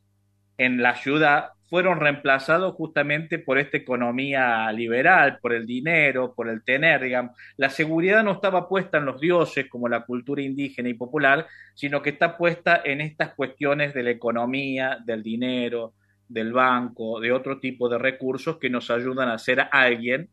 [0.57, 6.63] en la ciudad fueron reemplazados justamente por esta economía liberal, por el dinero, por el
[6.63, 7.37] tener, digamos.
[7.57, 11.45] La seguridad no estaba puesta en los dioses como la cultura indígena y popular,
[11.75, 15.93] sino que está puesta en estas cuestiones de la economía, del dinero,
[16.27, 20.29] del banco, de otro tipo de recursos que nos ayudan a ser alguien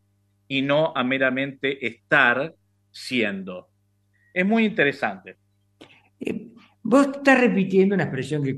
[0.47, 2.53] y no a meramente estar
[2.91, 3.69] siendo.
[4.33, 5.37] Es muy interesante.
[6.19, 6.49] Eh,
[6.83, 8.57] vos estás repitiendo una expresión que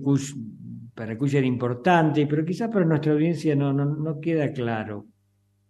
[0.97, 5.05] para Kush era importante, pero quizás para nuestra audiencia no, no, queda claro.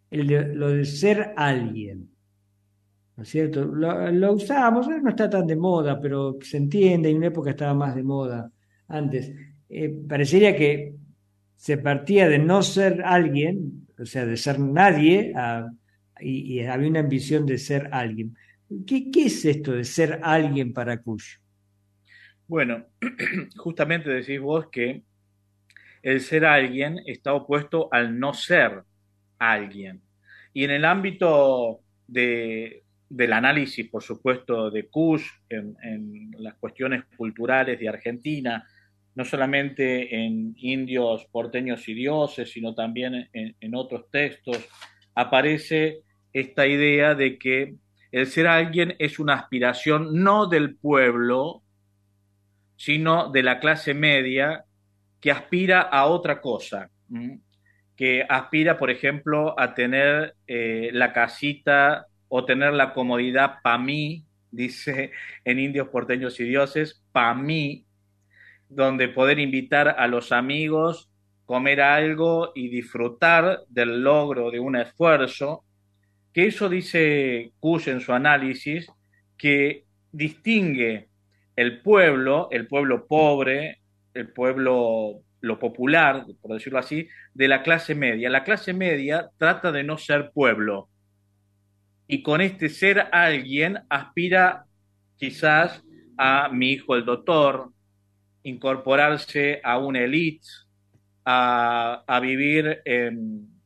[0.09, 2.09] lo de ser alguien.
[3.17, 3.65] ¿No es cierto?
[3.65, 7.73] Lo, lo usábamos, no está tan de moda, pero se entiende, en una época estaba
[7.73, 8.49] más de moda
[8.88, 9.30] antes.
[9.69, 10.95] Eh, parecería que
[11.55, 15.67] se partía de no ser alguien, o sea, de ser nadie, a
[16.19, 18.36] y, había una ambición de ser alguien.
[18.86, 21.38] ¿Qué, es esto de ser alguien para Kush?
[22.47, 22.86] Bueno,
[23.57, 25.03] justamente decís vos que
[26.02, 28.84] el ser alguien está opuesto al no ser
[29.39, 30.02] alguien.
[30.54, 37.80] Y en el ámbito de, del análisis, por supuesto, de Kush, en, las cuestiones culturales
[37.80, 38.68] de Argentina,
[39.16, 44.68] no solamente en indios porteños y dioses, sino también en, en otros textos,
[45.16, 46.02] aparece
[46.34, 47.76] esta idea de que
[48.12, 51.64] el ser alguien es una aspiración no del pueblo,
[52.76, 54.66] sino de la clase media
[55.28, 56.89] que aspira a otra cosa,
[57.97, 64.23] que aspira, por ejemplo, a tener eh, la casita o tener la comodidad para mí,
[64.51, 65.11] dice
[65.43, 67.84] en Indios Porteños y Dioses, para mí,
[68.69, 71.09] donde poder invitar a los amigos,
[71.43, 75.65] comer algo y disfrutar del logro de un esfuerzo,
[76.32, 78.88] que eso dice Kush en su análisis,
[79.38, 81.09] que distingue
[81.57, 83.82] el pueblo, el pueblo pobre,
[84.18, 88.30] el pueblo, lo popular, por decirlo así, de la clase media.
[88.30, 90.89] La clase media trata de no ser pueblo
[92.07, 94.65] y con este ser alguien aspira
[95.18, 95.84] quizás
[96.18, 97.72] a mi hijo el doctor,
[98.43, 100.47] incorporarse a una élite,
[101.26, 103.57] a, a, vivir en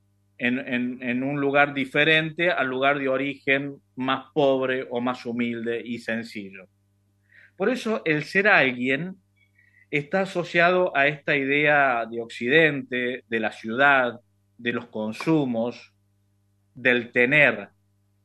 [0.41, 6.68] en, un lugar diferente al lugar de origen más pobre o más humilde y sencillo.
[7.56, 9.18] Por eso el ser alguien
[9.92, 14.22] está asociado a esta idea de Occidente, de la ciudad,
[14.58, 15.94] de los consumos,
[16.74, 17.70] del tener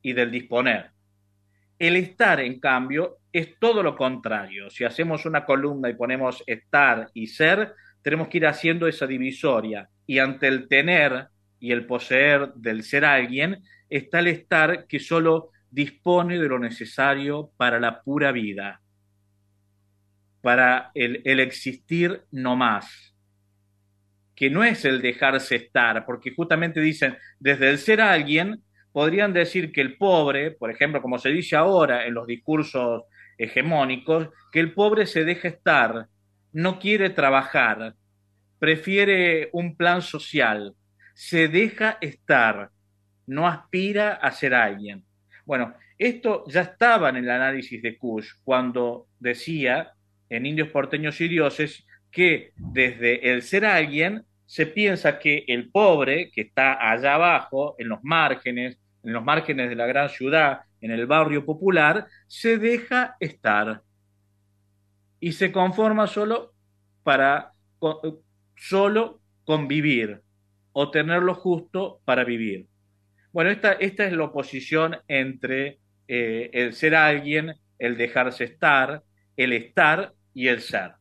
[0.00, 0.92] y del disponer.
[1.78, 4.70] El estar, en cambio, es todo lo contrario.
[4.70, 9.88] Si hacemos una columna y ponemos estar y ser, tenemos que ir haciendo esa divisoria.
[10.06, 11.26] Y ante el tener
[11.58, 17.50] y el poseer del ser alguien, está el estar que solo dispone de lo necesario
[17.56, 18.80] para la pura vida,
[20.46, 23.12] para el, existir no más,
[24.36, 29.72] que no es el dejarse estar, porque justamente dicen, desde el ser alguien, podrían decir
[29.72, 33.02] que el pobre, por ejemplo, como se dice ahora en los discursos
[33.36, 36.06] hegemónicos, que el pobre se deja estar,
[36.52, 37.96] no quiere trabajar,
[38.60, 40.76] prefiere un plan social,
[41.12, 42.70] se deja estar,
[43.26, 45.04] no aspira a ser alguien.
[45.44, 49.90] Bueno, esto ya estaba en el análisis de Kush cuando decía
[50.28, 56.30] en Indios Porteños y Dioses que desde el ser alguien se piensa que el pobre
[56.30, 60.92] que está allá abajo, en los márgenes, en los márgenes de la gran ciudad, en
[60.92, 63.82] el barrio popular, se deja estar
[65.20, 66.52] y se conforma solo
[67.02, 67.52] para
[68.56, 70.20] solo convivir
[70.72, 72.66] o tener lo justo para vivir.
[73.32, 79.02] Bueno, esta, esta es la oposición entre eh, el ser alguien, el dejarse estar,
[79.36, 80.92] el estar y el ser.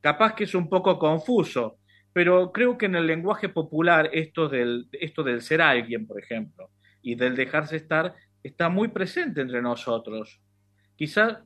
[0.00, 1.78] Capaz que es un poco confuso,
[2.12, 6.70] pero creo que en el lenguaje popular esto del, esto del ser alguien, por ejemplo,
[7.02, 10.40] y del dejarse estar, está muy presente entre nosotros.
[10.94, 11.38] Quizás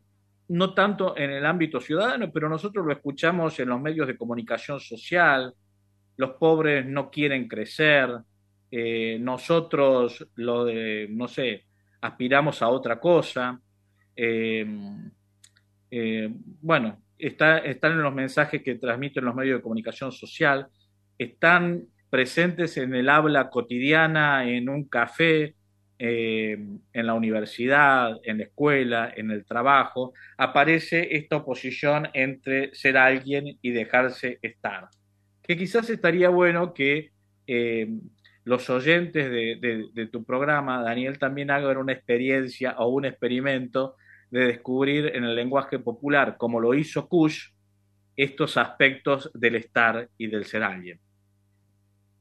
[0.49, 4.79] no tanto en el ámbito ciudadano, pero nosotros lo escuchamos en los medios de comunicación
[4.79, 5.55] social,
[6.19, 8.11] los pobres no quieren crecer,
[8.71, 11.65] eh, nosotros lo de, no sé,
[12.03, 13.59] aspiramos a otra cosa.
[14.15, 14.67] Eh,
[15.91, 16.29] eh,
[16.61, 20.69] bueno, está, están en los mensajes que transmiten los medios de comunicación social,
[21.19, 25.55] están presentes en el habla cotidiana, en un café,
[25.99, 33.59] en la universidad, en la escuela, en el trabajo, aparece esta oposición entre ser alguien
[33.63, 34.89] y dejarse estar.
[35.43, 37.13] Que quizás estaría bueno que
[37.47, 37.89] eh,
[38.45, 43.97] los oyentes de, tu programa, Daniel, también hagan una experiencia o un experimento
[44.31, 47.51] de descubrir en el lenguaje popular, como lo hizo Kush,
[48.17, 50.99] estos aspectos del estar y del ser alguien.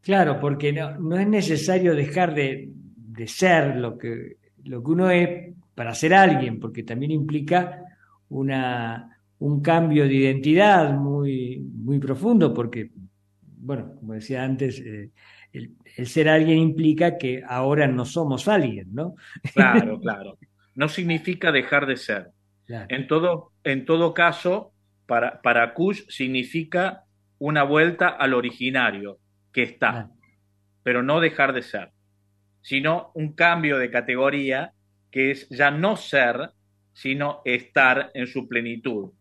[0.02, 2.70] Claro, porque no, es necesario dejar de,
[3.26, 7.82] ser lo que, lo que uno es para ser alguien, porque también implica
[8.30, 12.92] una, un cambio de identidad muy, muy profundo, porque
[13.66, 15.10] bueno, como decía antes, eh,
[15.52, 19.16] el, ser alguien implica que ahora no somos alguien, ¿no?
[19.54, 20.38] Claro, claro.
[20.76, 22.28] No significa dejar de ser.
[22.68, 24.74] En, todo, en todo caso,
[25.06, 27.04] para, para Kush significa
[27.38, 29.20] una vuelta al originario,
[29.52, 30.10] que está,
[30.84, 31.92] pero no dejar de ser,
[32.62, 34.74] sino un cambio de categoría
[35.12, 36.52] que es ya no ser,
[36.92, 39.12] sino estar en su plenitud.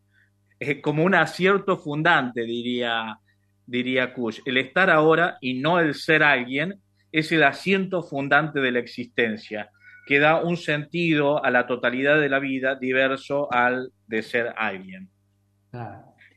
[0.59, 3.19] Es como un acierto fundante, diría
[3.67, 4.41] diría Kush.
[4.45, 6.81] El estar ahora y no el ser alguien
[7.13, 9.71] es el asiento fundante de la existencia,
[10.07, 15.09] que da un sentido a la totalidad de la vida diverso al de ser alguien.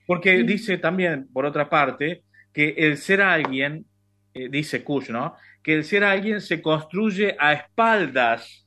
[0.05, 3.85] Porque dice también, por otra parte, que el ser alguien,
[4.33, 5.35] eh, dice Kush, ¿no?
[5.61, 8.65] Que el ser alguien se construye a espaldas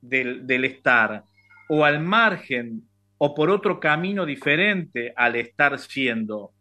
[0.00, 1.24] del, del estar
[1.68, 2.82] o al margen
[3.18, 6.52] o por otro camino diferente al estar siendo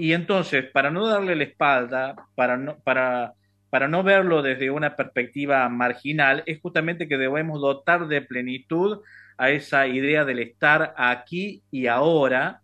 [0.00, 3.34] y entonces, para no darle la espalda, para no, para,
[3.70, 9.00] para no verlo desde una perspectiva marginal, es justamente que debemos dotar de plenitud
[9.38, 12.60] a esa idea del estar aquí y ahora,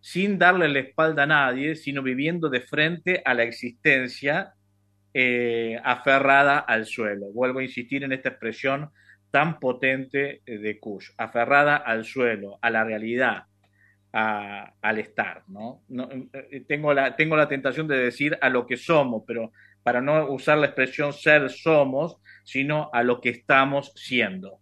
[0.00, 4.54] sin darle la espalda a nadie, sino viviendo de frente a la existencia
[5.12, 7.26] eh, aferrada al suelo.
[7.32, 8.90] Vuelvo a insistir en esta expresión
[9.30, 13.44] tan potente de Kush, aferrada al suelo, a la realidad,
[14.12, 15.82] al estar, ¿no?
[16.32, 19.52] Eh, tengo, la, tengo la tentación de decir a lo que somos, pero
[19.86, 24.58] para no usar la expresión ser somos, sino a lo que estamos siendo.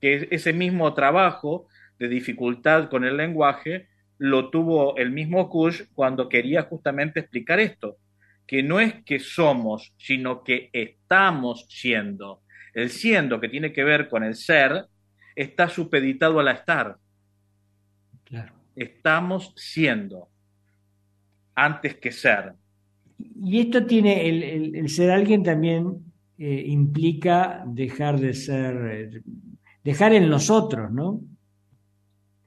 [0.00, 1.66] Que ese mismo trabajo
[1.98, 3.88] de dificultad con el lenguaje
[4.18, 7.96] lo tuvo el mismo Kush cuando quería justamente explicar esto,
[8.46, 12.42] que no es que somos, sino que estamos siendo.
[12.72, 14.86] El siendo que tiene que ver con el ser
[15.34, 16.96] está supeditado al estar.
[18.24, 20.28] Claro estamos siendo
[21.54, 22.52] antes que ser.
[23.18, 26.04] Y esto tiene, el, ser alguien también
[26.38, 29.22] eh, implica dejar de ser, eh,
[29.82, 31.20] dejar en nosotros, ¿no?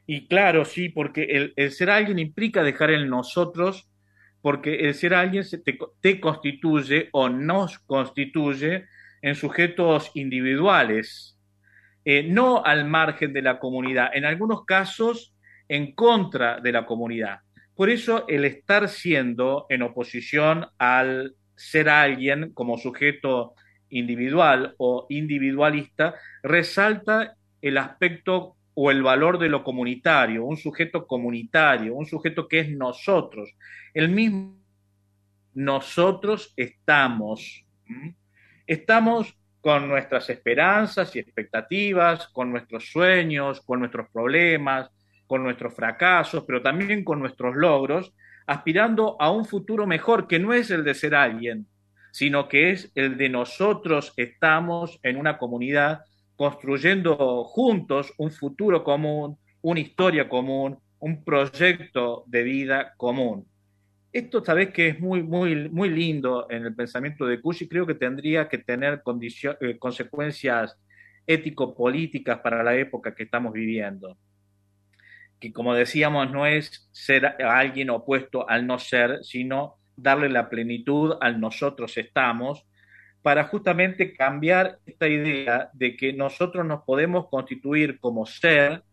[0.06, 3.90] Y claro, sí, porque el, ser alguien implica dejar en nosotros,
[4.42, 8.86] porque el ser alguien se te, te constituye o nos constituye
[9.22, 11.38] en sujetos individuales,
[12.06, 15.36] eh, no al margen de la comunidad, en algunos casos
[15.68, 17.42] en contra de la comunidad.
[17.80, 23.56] Por eso el estar siendo en oposición al ser alguien como sujeto
[23.88, 31.96] individual o individualista resalta el aspecto o el valor de lo comunitario, un sujeto comunitario,
[31.96, 33.56] un sujeto que es nosotros.
[33.94, 34.58] El mismo
[35.54, 37.64] nosotros estamos.
[38.68, 44.92] Estamos con nuestras esperanzas y expectativas, con nuestros sueños, con nuestros problemas,
[45.30, 48.12] con nuestros fracasos, pero también con nuestros logros,
[48.48, 51.68] aspirando a un futuro mejor que no es el de ser alguien,
[52.12, 56.02] sino que es el de nosotros estamos en una comunidad
[56.36, 63.46] construyendo juntos un futuro común, una historia común, un proyecto de vida común.
[64.12, 67.86] Esto sabes que es muy, muy, muy lindo en el pensamiento de Kush y creo
[67.86, 69.04] que tendría que tener
[69.62, 70.76] eh, consecuencias
[71.28, 74.18] ético-políticas para la época que estamos viviendo.
[75.40, 81.16] Que como decíamos, no es ser alguien opuesto al no ser, sino darle la plenitud
[81.22, 82.66] al nosotros estamos,
[83.22, 88.84] para justamente cambiar esta idea de que nosotros nos podemos constituir como ser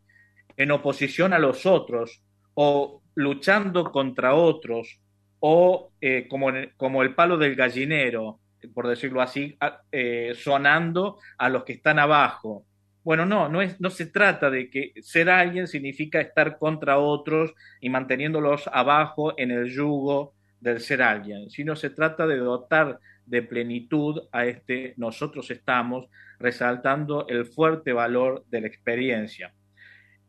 [0.56, 2.22] en oposición a los otros
[2.54, 5.00] o luchando contra otros
[5.40, 8.40] o eh, como, como el palo del gallinero,
[8.74, 9.56] por decirlo así,
[9.92, 12.64] eh, sonando a los que están abajo.
[13.06, 17.54] Bueno, no, no, es, no se trata de que ser alguien significa estar contra otros
[17.80, 23.42] y manteniéndolos abajo en el yugo del ser alguien, sino se trata de dotar de
[23.42, 26.08] plenitud a este nosotros estamos,
[26.40, 29.54] resaltando el fuerte valor de la experiencia,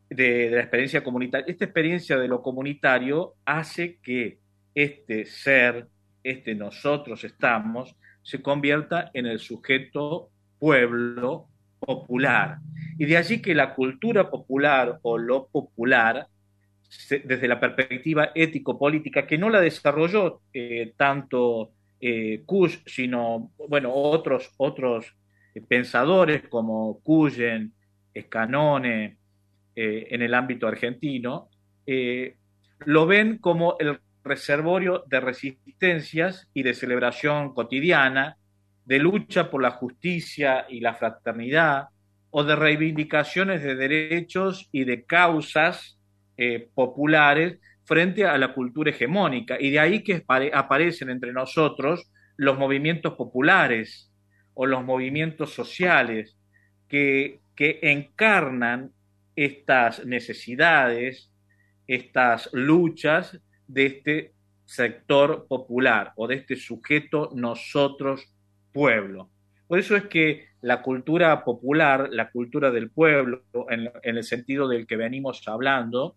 [0.08, 1.46] de, de la experiencia comunitaria.
[1.48, 4.38] Esta experiencia de lo comunitario hace que
[4.76, 5.88] este ser,
[6.22, 11.48] este nosotros estamos, se convierta en el sujeto pueblo
[11.78, 12.58] popular.
[12.98, 16.26] Y de allí que la cultura popular o lo popular,
[17.10, 24.52] desde la perspectiva ético-política, que no la desarrolló eh, tanto eh, Kush, sino, bueno, otros,
[24.56, 25.16] otros
[25.54, 27.72] eh, pensadores como Cuyen,
[28.16, 29.18] Scanone,
[29.74, 31.48] eh, en el ámbito argentino,
[32.84, 38.36] lo ven como el reservorio de resistencias y de celebración cotidiana,
[38.88, 41.88] de lucha por la justicia y la fraternidad,
[42.30, 45.98] o de reivindicaciones de derechos y de causas
[46.38, 49.56] eh, populares frente a la cultura hegemónica.
[49.60, 54.10] Y de ahí que apare- aparecen entre nosotros los movimientos populares
[54.54, 56.38] o los movimientos sociales
[56.88, 58.92] que, que encarnan
[59.36, 61.30] estas necesidades,
[61.86, 64.32] estas luchas de este
[64.64, 68.32] sector popular o de este sujeto nosotros
[68.72, 69.30] pueblo.
[69.66, 74.86] Por eso es que la cultura popular, la cultura del pueblo, en, el sentido del
[74.86, 76.16] que venimos hablando,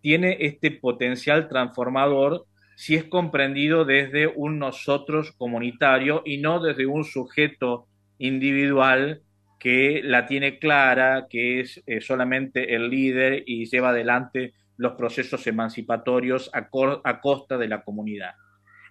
[0.00, 7.04] tiene este potencial transformador si es comprendido desde un nosotros comunitario y no desde un
[7.04, 7.86] sujeto
[8.16, 9.20] individual
[9.58, 15.46] que la tiene clara, que es eh, solamente el líder y lleva adelante los procesos
[15.46, 18.32] emancipatorios a costa de la comunidad.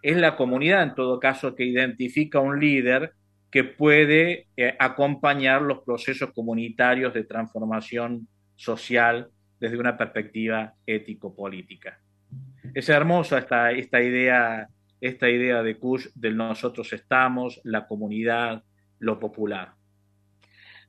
[0.02, 3.14] Es la comunidad, en todo caso, que identifica un líder
[3.52, 9.30] que puede eh, acompañar los procesos comunitarios de transformación social
[9.60, 12.00] desde una perspectiva ético-política.
[12.74, 14.70] Es hermosa esta, esta, idea,
[15.02, 18.64] esta idea de Kush del nosotros estamos, la comunidad,
[19.00, 19.74] lo popular.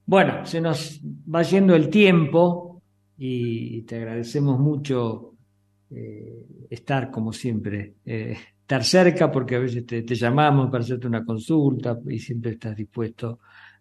[0.05, 2.83] Bueno, se nos va yendo el tiempo
[3.17, 5.35] y te agradecemos mucho
[5.91, 8.37] eh, estar como siempre, eh,
[8.71, 13.41] estar cerca porque a veces te, llamamos para hacerte una consulta y siempre estás dispuesto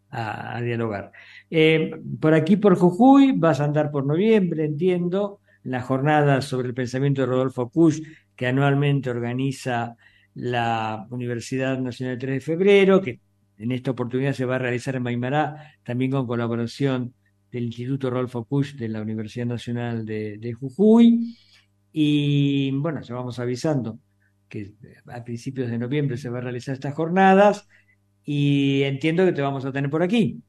[0.10, 1.12] a, dialogar.
[1.48, 6.74] Eh, por aquí, por Jujuy, vas a andar por noviembre, entiendo, la jornada sobre el
[6.74, 8.02] pensamiento de Rodolfo Kusch
[8.36, 9.96] que anualmente organiza
[10.34, 13.20] la Universidad Nacional 3 de Febrero, que
[13.60, 17.14] en esta oportunidad se va a realizar en Maimará, también con colaboración
[17.52, 21.36] del Instituto Rodolfo Kusch de la Universidad Nacional de Jujuy.
[21.92, 24.00] Y bueno, ya vamos avisando
[24.50, 24.74] que
[25.08, 27.68] a principios de noviembre se va a realizar estas jornadas
[28.24, 30.41] y entiendo que te vamos a tener por aquí.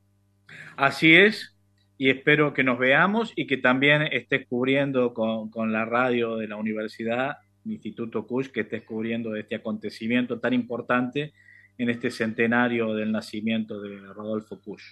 [0.76, 1.56] Así es,
[1.98, 6.48] y espero que nos veamos y que también estés cubriendo con, con la radio de
[6.48, 11.32] la universidad Instituto Cush que estés cubriendo este acontecimiento tan importante
[11.78, 14.82] en este centenario del nacimiento de Rodolfo Cush.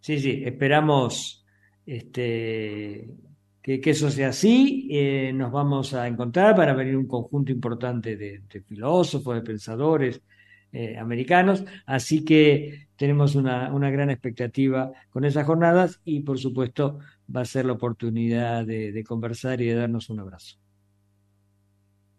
[0.00, 1.44] Sí, sí, esperamos
[1.86, 3.08] este,
[3.64, 4.86] que, que eso sea así.
[4.90, 10.20] Eh, nos vamos a encontrar para venir un conjunto importante de, de filósofos, de pensadores
[10.70, 16.98] eh, americanos, así que tenemos una, una, gran expectativa con esas jornadas y por supuesto
[17.34, 20.58] va a ser la oportunidad de, de conversar y de darnos un abrazo.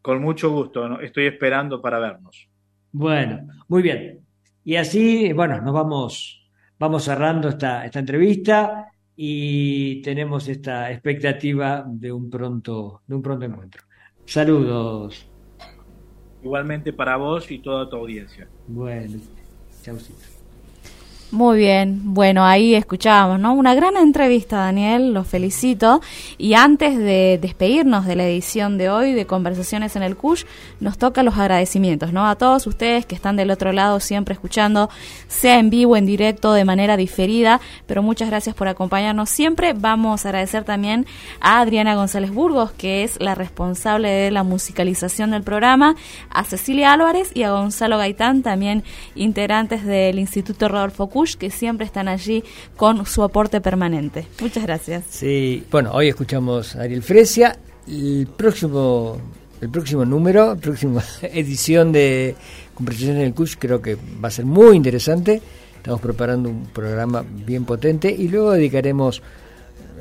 [0.02, 1.00] Con mucho gusto, ¿no?
[1.00, 2.50] estoy esperando para vernos.
[2.92, 4.22] Bueno, muy bien.
[4.64, 12.12] Y así, bueno, nos vamos, vamos cerrando esta, esta entrevista y tenemos esta expectativa de
[12.12, 13.84] un pronto, de un pronto encuentro.
[14.26, 15.30] Saludos.
[16.44, 18.48] Igualmente para vos y toda tu audiencia.
[18.68, 19.20] Bueno,
[19.82, 20.35] chaucito.
[21.36, 23.56] Muy bien, bueno, ahí escuchábamos, ¿no?
[23.56, 26.00] Una gran entrevista, Daniel, los felicito.
[26.38, 30.46] Y antes de despedirnos de la edición de hoy de Conversaciones en el CUSH,
[30.80, 32.26] nos toca los agradecimientos, ¿no?
[32.26, 34.90] A todos ustedes que están del otro lado siempre escuchando,
[35.28, 39.74] sea en vivo, en directo, de manera diferida, pero muchas gracias por acompañarnos siempre.
[39.74, 41.06] Vamos a agradecer también
[41.42, 45.98] a Adriana González Burgos, que es la responsable de la musicalización del programa,
[46.30, 51.86] a Cecilia Álvarez y a Gonzalo Gaitán, también integrantes del Instituto Rodolfo Cush, que siempre
[51.86, 52.44] están allí
[52.78, 54.28] con su aporte permanente.
[54.40, 55.04] Muchas gracias.
[55.10, 57.58] Sí, bueno, hoy escuchamos a Ariel Fresia.
[57.88, 59.18] El próximo,
[59.62, 62.36] el próximo número, la próxima edición de
[62.76, 65.42] Conversaciones en el CUSH creo que va a ser muy interesante.
[65.78, 69.22] Estamos preparando un programa bien potente y luego dedicaremos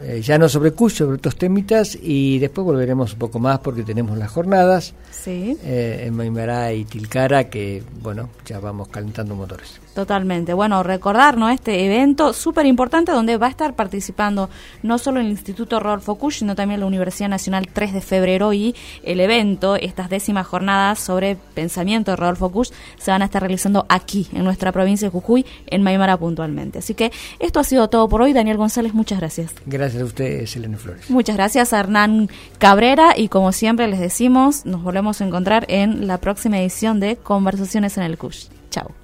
[0.03, 3.85] eh, ya no sobre CUSH, sobre otros temitas y después volveremos un poco más porque
[3.85, 5.57] tenemos las jornadas sí.
[5.63, 9.81] eh, en Maimará y Tilcara que, bueno, ya vamos calentando motores.
[9.95, 10.55] Totalmente.
[10.55, 11.49] Bueno, recordar ¿no?
[11.49, 14.51] este evento súper importante donde va a estar participando
[14.83, 18.75] no solo el Instituto Rodolfo Kusch, sino también la Universidad Nacional 3 de febrero y
[19.05, 23.87] el evento, estas décimas jornadas sobre pensamiento de Rodolfo Kusch, se van a estar realizando
[23.89, 26.81] aquí, en nuestra provincia de Jujuy, en Maimara puntualmente.
[26.81, 28.33] Así que esto ha sido todo por hoy.
[28.33, 29.55] Daniel González, muchas gracias.
[29.65, 31.09] Gracias a usted, Selene Flores.
[31.09, 32.29] Muchas gracias a Hernán
[32.59, 37.17] Cabrera y como siempre les decimos, nos volvemos a encontrar en la próxima edición de
[37.17, 38.49] Conversaciones en el Kusch.
[38.71, 39.04] Chao.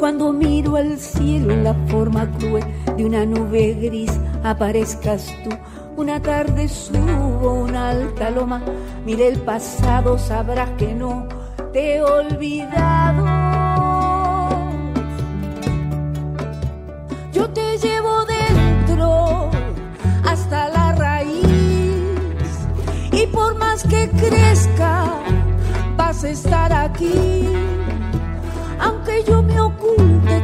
[0.00, 2.64] cuando miro al cielo en la forma cruel
[2.96, 4.10] de una nube gris,
[4.42, 5.50] aparezcas tú.
[5.94, 8.62] Una tarde subo una alta loma,
[9.04, 11.28] mire el pasado, sabrás que no
[11.74, 13.26] te he olvidado.
[17.34, 19.50] Yo te llevo dentro
[20.24, 21.44] hasta la raíz
[23.12, 25.04] y por más que crezca
[25.98, 27.44] vas a estar aquí.
[28.80, 29.60] Aunque yo me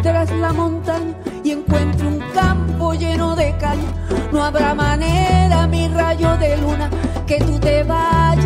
[0.03, 3.93] tras la montaña y encuentre un campo lleno de caña,
[4.33, 6.91] no habrá manera, mi rayo de luna,
[7.27, 8.46] que tú te vayas.